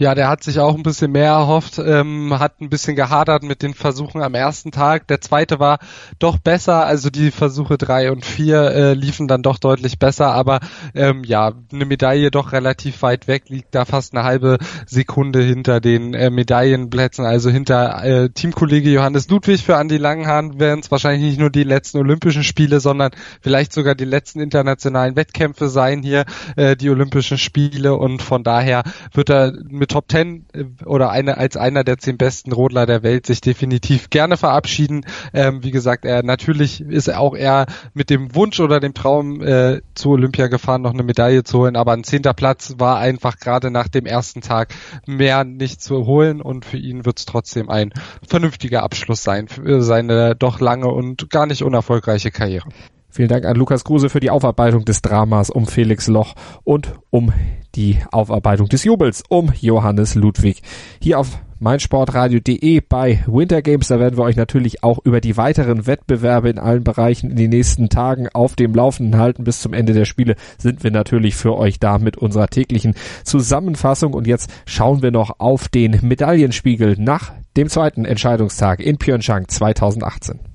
Ja, 0.00 0.14
der 0.14 0.30
hat 0.30 0.42
sich 0.42 0.58
auch 0.60 0.74
ein 0.76 0.82
bisschen 0.82 1.12
mehr 1.12 1.32
erhofft, 1.32 1.78
ähm, 1.78 2.38
hat 2.38 2.62
ein 2.62 2.70
bisschen 2.70 2.96
gehadert 2.96 3.42
mit 3.42 3.60
den 3.60 3.74
Versuchen 3.74 4.22
am 4.22 4.34
ersten 4.34 4.70
Tag. 4.70 5.06
Der 5.08 5.20
zweite 5.20 5.60
war 5.60 5.78
doch 6.18 6.38
besser, 6.38 6.86
also 6.86 7.10
die 7.10 7.30
Versuche 7.30 7.76
drei 7.76 8.10
und 8.10 8.24
vier 8.24 8.62
äh, 8.70 8.94
liefen 8.94 9.28
dann 9.28 9.42
doch 9.42 9.58
deutlich 9.58 9.98
besser, 9.98 10.32
aber 10.32 10.60
ähm, 10.94 11.22
ja, 11.22 11.52
eine 11.70 11.84
Medaille 11.84 12.30
doch 12.30 12.52
relativ 12.52 13.02
weit 13.02 13.28
weg, 13.28 13.50
liegt 13.50 13.74
da 13.74 13.84
fast 13.84 14.14
eine 14.14 14.24
halbe 14.24 14.56
Sekunde 14.86 15.42
hinter 15.42 15.82
den 15.82 16.14
äh, 16.14 16.30
Medaillenplätzen, 16.30 17.26
also 17.26 17.50
hinter 17.50 18.02
äh, 18.02 18.30
Teamkollege 18.30 18.88
Johannes 18.88 19.28
Ludwig 19.28 19.62
für 19.62 19.76
Andi 19.76 19.98
Langenhahn 19.98 20.58
wären 20.58 20.80
es 20.80 20.90
wahrscheinlich 20.90 21.28
nicht 21.28 21.40
nur 21.40 21.50
die 21.50 21.64
letzten 21.64 21.98
Olympischen 21.98 22.42
Spiele, 22.42 22.80
sondern 22.80 23.10
vielleicht 23.42 23.74
sogar 23.74 23.94
die 23.94 24.06
letzten 24.06 24.40
internationalen 24.40 25.14
Wettkämpfe 25.14 25.68
sein 25.68 26.02
hier, 26.02 26.24
äh, 26.56 26.74
die 26.74 26.88
Olympischen 26.88 27.36
Spiele 27.36 27.96
und 27.96 28.22
von 28.22 28.42
daher 28.42 28.82
wird 29.12 29.28
er 29.28 29.52
mit 29.68 29.89
Top 29.90 30.08
Ten 30.08 30.46
äh, 30.54 30.64
oder 30.86 31.10
eine, 31.10 31.36
als 31.36 31.56
einer 31.56 31.84
der 31.84 31.98
zehn 31.98 32.16
besten 32.16 32.52
Rodler 32.52 32.86
der 32.86 33.02
Welt 33.02 33.26
sich 33.26 33.40
definitiv 33.42 34.08
gerne 34.08 34.36
verabschieden. 34.36 35.04
Ähm, 35.34 35.62
wie 35.62 35.70
gesagt, 35.70 36.04
er 36.04 36.22
natürlich 36.22 36.80
ist 36.80 37.12
auch 37.12 37.34
er 37.34 37.66
mit 37.92 38.08
dem 38.08 38.34
Wunsch 38.34 38.60
oder 38.60 38.80
dem 38.80 38.94
Traum 38.94 39.42
äh, 39.42 39.82
zu 39.94 40.10
Olympia 40.10 40.46
gefahren, 40.46 40.82
noch 40.82 40.94
eine 40.94 41.02
Medaille 41.02 41.44
zu 41.44 41.58
holen, 41.58 41.76
aber 41.76 41.92
ein 41.92 42.04
zehnter 42.04 42.32
Platz 42.32 42.76
war 42.78 42.98
einfach 42.98 43.38
gerade 43.38 43.70
nach 43.70 43.88
dem 43.88 44.06
ersten 44.06 44.40
Tag 44.40 44.74
mehr 45.06 45.44
nicht 45.44 45.82
zu 45.82 46.06
holen 46.06 46.40
und 46.40 46.64
für 46.64 46.78
ihn 46.78 47.04
wird 47.04 47.18
es 47.18 47.26
trotzdem 47.26 47.68
ein 47.68 47.92
vernünftiger 48.26 48.82
Abschluss 48.82 49.22
sein 49.22 49.48
für 49.48 49.82
seine 49.82 50.36
doch 50.36 50.60
lange 50.60 50.88
und 50.88 51.30
gar 51.30 51.46
nicht 51.46 51.62
unerfolgreiche 51.62 52.30
Karriere. 52.30 52.68
Vielen 53.10 53.28
Dank 53.28 53.44
an 53.44 53.56
Lukas 53.56 53.84
Kruse 53.84 54.08
für 54.08 54.20
die 54.20 54.30
Aufarbeitung 54.30 54.84
des 54.84 55.02
Dramas 55.02 55.50
um 55.50 55.66
Felix 55.66 56.06
Loch 56.06 56.34
und 56.62 56.94
um 57.10 57.32
die 57.74 57.98
Aufarbeitung 58.12 58.68
des 58.68 58.84
Jubels 58.84 59.24
um 59.28 59.52
Johannes 59.60 60.14
Ludwig. 60.14 60.62
Hier 61.00 61.18
auf 61.18 61.38
meinsportradio.de 61.60 62.80
bei 62.88 63.22
Winter 63.26 63.62
Games. 63.62 63.88
Da 63.88 64.00
werden 64.00 64.16
wir 64.16 64.24
euch 64.24 64.36
natürlich 64.36 64.82
auch 64.82 64.98
über 65.04 65.20
die 65.20 65.36
weiteren 65.36 65.86
Wettbewerbe 65.86 66.48
in 66.48 66.58
allen 66.58 66.84
Bereichen 66.84 67.30
in 67.30 67.36
den 67.36 67.50
nächsten 67.50 67.88
Tagen 67.88 68.28
auf 68.32 68.56
dem 68.56 68.74
Laufenden 68.74 69.20
halten. 69.20 69.44
Bis 69.44 69.60
zum 69.60 69.74
Ende 69.74 69.92
der 69.92 70.06
Spiele 70.06 70.36
sind 70.58 70.82
wir 70.82 70.90
natürlich 70.90 71.36
für 71.36 71.56
euch 71.56 71.78
da 71.78 71.98
mit 71.98 72.16
unserer 72.16 72.48
täglichen 72.48 72.94
Zusammenfassung. 73.24 74.14
Und 74.14 74.26
jetzt 74.26 74.50
schauen 74.66 75.02
wir 75.02 75.10
noch 75.10 75.38
auf 75.38 75.68
den 75.68 75.98
Medaillenspiegel 76.02 76.96
nach 76.98 77.32
dem 77.56 77.68
zweiten 77.68 78.04
Entscheidungstag 78.04 78.80
in 78.80 78.98
Pyeongchang 78.98 79.48
2018. 79.48 80.49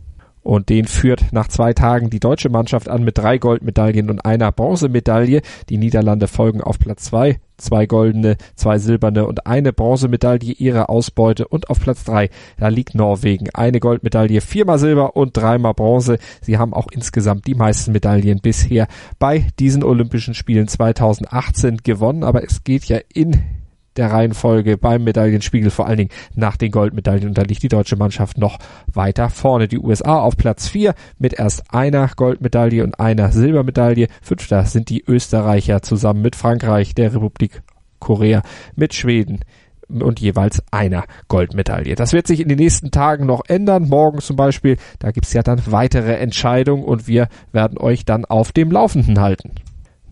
Und 0.45 0.69
den 0.69 0.85
führt 0.85 1.33
nach 1.33 1.47
zwei 1.47 1.73
Tagen 1.73 2.11
die 2.11 2.19
deutsche 2.19 2.49
Mannschaft 2.49 2.87
an 2.87 3.03
mit 3.03 3.17
drei 3.17 3.39
Goldmedaillen 3.39 4.11
und 4.11 4.23
einer 4.25 4.51
Bronzemedaille. 4.51 5.41
Die 5.69 5.79
Niederlande 5.79 6.27
folgen 6.27 6.61
auf 6.61 6.77
Platz 6.77 7.05
zwei. 7.05 7.39
Zwei 7.57 7.87
goldene, 7.87 8.37
zwei 8.55 8.77
silberne 8.77 9.25
und 9.25 9.47
eine 9.47 9.73
Bronzemedaille 9.73 10.51
ihrer 10.51 10.91
Ausbeute. 10.91 11.47
Und 11.47 11.71
auf 11.71 11.79
Platz 11.79 12.03
drei, 12.03 12.29
da 12.59 12.67
liegt 12.67 12.93
Norwegen. 12.93 13.49
Eine 13.55 13.79
Goldmedaille, 13.79 14.39
viermal 14.39 14.77
Silber 14.77 15.15
und 15.15 15.35
dreimal 15.35 15.73
Bronze. 15.73 16.19
Sie 16.41 16.59
haben 16.59 16.75
auch 16.75 16.89
insgesamt 16.91 17.47
die 17.47 17.55
meisten 17.55 17.91
Medaillen 17.91 18.39
bisher 18.39 18.87
bei 19.17 19.47
diesen 19.57 19.83
Olympischen 19.83 20.35
Spielen 20.35 20.67
2018 20.67 21.77
gewonnen. 21.77 22.23
Aber 22.23 22.43
es 22.43 22.63
geht 22.63 22.85
ja 22.85 22.99
in 23.11 23.41
der 23.97 24.11
Reihenfolge 24.11 24.77
beim 24.77 25.03
Medaillenspiegel, 25.03 25.69
vor 25.69 25.87
allen 25.87 25.97
Dingen 25.97 26.11
nach 26.33 26.57
den 26.57 26.71
Goldmedaillen. 26.71 27.29
Und 27.29 27.37
da 27.37 27.43
liegt 27.43 27.63
die 27.63 27.69
deutsche 27.69 27.95
Mannschaft 27.95 28.37
noch 28.37 28.57
weiter 28.91 29.29
vorne. 29.29 29.67
Die 29.67 29.79
USA 29.79 30.19
auf 30.19 30.37
Platz 30.37 30.67
4 30.67 30.93
mit 31.17 31.33
erst 31.33 31.73
einer 31.73 32.09
Goldmedaille 32.15 32.83
und 32.83 32.99
einer 32.99 33.31
Silbermedaille. 33.31 34.07
Fünfter 34.21 34.65
sind 34.65 34.89
die 34.89 35.03
Österreicher 35.05 35.81
zusammen 35.81 36.21
mit 36.21 36.35
Frankreich, 36.35 36.95
der 36.95 37.13
Republik 37.13 37.61
Korea, 37.99 38.41
mit 38.75 38.93
Schweden 38.93 39.39
und 39.87 40.19
jeweils 40.19 40.63
einer 40.71 41.05
Goldmedaille. 41.27 41.95
Das 41.95 42.13
wird 42.13 42.27
sich 42.27 42.39
in 42.39 42.49
den 42.49 42.57
nächsten 42.57 42.91
Tagen 42.91 43.25
noch 43.25 43.43
ändern. 43.47 43.87
Morgen 43.87 44.19
zum 44.19 44.35
Beispiel, 44.35 44.77
da 44.99 45.11
gibt's 45.11 45.33
ja 45.33 45.43
dann 45.43 45.61
weitere 45.67 46.15
Entscheidungen 46.15 46.83
und 46.83 47.07
wir 47.07 47.27
werden 47.51 47.77
euch 47.77 48.05
dann 48.05 48.25
auf 48.25 48.51
dem 48.51 48.71
Laufenden 48.71 49.19
halten 49.21 49.55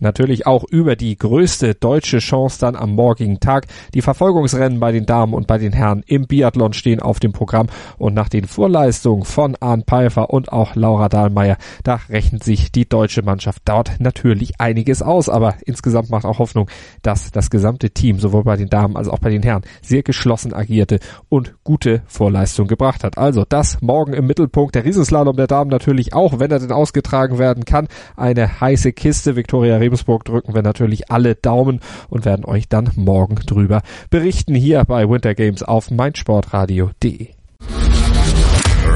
natürlich 0.00 0.46
auch 0.46 0.64
über 0.64 0.96
die 0.96 1.16
größte 1.16 1.74
deutsche 1.74 2.18
Chance 2.18 2.58
dann 2.60 2.76
am 2.76 2.92
morgigen 2.94 3.40
Tag. 3.40 3.66
Die 3.94 4.02
Verfolgungsrennen 4.02 4.80
bei 4.80 4.92
den 4.92 5.06
Damen 5.06 5.34
und 5.34 5.46
bei 5.46 5.58
den 5.58 5.72
Herren 5.72 6.02
im 6.06 6.26
Biathlon 6.26 6.72
stehen 6.72 7.00
auf 7.00 7.20
dem 7.20 7.32
Programm 7.32 7.68
und 7.98 8.14
nach 8.14 8.28
den 8.28 8.46
Vorleistungen 8.46 9.24
von 9.24 9.56
Arndt 9.60 9.86
Pfeiffer 9.86 10.30
und 10.30 10.52
auch 10.52 10.74
Laura 10.74 11.08
Dahlmeier, 11.08 11.56
da 11.82 12.00
rechnet 12.08 12.44
sich 12.44 12.72
die 12.72 12.88
deutsche 12.88 13.22
Mannschaft 13.22 13.62
dort 13.64 14.00
natürlich 14.00 14.60
einiges 14.60 15.02
aus, 15.02 15.28
aber 15.28 15.54
insgesamt 15.64 16.10
macht 16.10 16.24
auch 16.24 16.38
Hoffnung, 16.38 16.68
dass 17.02 17.30
das 17.30 17.50
gesamte 17.50 17.90
Team 17.90 18.18
sowohl 18.18 18.44
bei 18.44 18.56
den 18.56 18.68
Damen 18.68 18.96
als 18.96 19.08
auch 19.08 19.18
bei 19.18 19.30
den 19.30 19.42
Herren 19.42 19.62
sehr 19.82 20.02
geschlossen 20.02 20.52
agierte 20.52 20.98
und 21.28 21.54
gute 21.64 22.02
Vorleistungen 22.06 22.68
gebracht 22.68 23.04
hat. 23.04 23.18
Also 23.18 23.44
das 23.48 23.80
morgen 23.80 24.12
im 24.12 24.26
Mittelpunkt 24.26 24.74
der 24.74 24.84
Riesenslalom 24.84 25.36
der 25.36 25.46
Damen 25.46 25.70
natürlich 25.70 26.14
auch, 26.14 26.38
wenn 26.38 26.50
er 26.50 26.58
denn 26.58 26.72
ausgetragen 26.72 27.38
werden 27.38 27.64
kann, 27.64 27.88
eine 28.16 28.60
heiße 28.60 28.92
Kiste. 28.92 29.36
Viktoria 29.36 29.78
Rebensburg 29.84 30.24
drücken 30.24 30.54
wir 30.54 30.62
natürlich 30.62 31.10
alle 31.10 31.34
Daumen 31.34 31.80
und 32.08 32.24
werden 32.24 32.46
euch 32.46 32.68
dann 32.68 32.90
morgen 32.96 33.36
drüber 33.36 33.82
berichten 34.08 34.54
hier 34.54 34.84
bei 34.84 35.08
Winter 35.08 35.34
Games 35.34 35.62
auf 35.62 35.90
meinsportradio.de. 35.90 37.28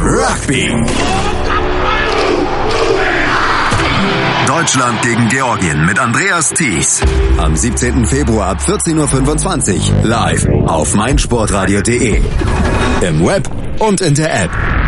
Rugby. 0.01 0.71
Deutschland 4.47 5.03
gegen 5.03 5.29
Georgien 5.29 5.85
mit 5.85 5.99
Andreas 5.99 6.55
Thies. 6.55 7.03
Am 7.37 7.55
17. 7.55 8.07
Februar 8.07 8.49
ab 8.49 8.59
14.25 8.61 10.03
Uhr 10.03 10.09
live 10.09 10.49
auf 10.67 10.95
meinsportradio.de. 10.95 12.23
Im 13.03 13.27
Web 13.27 13.51
und 13.81 14.01
in 14.01 14.15
der 14.15 14.45
App. 14.45 14.88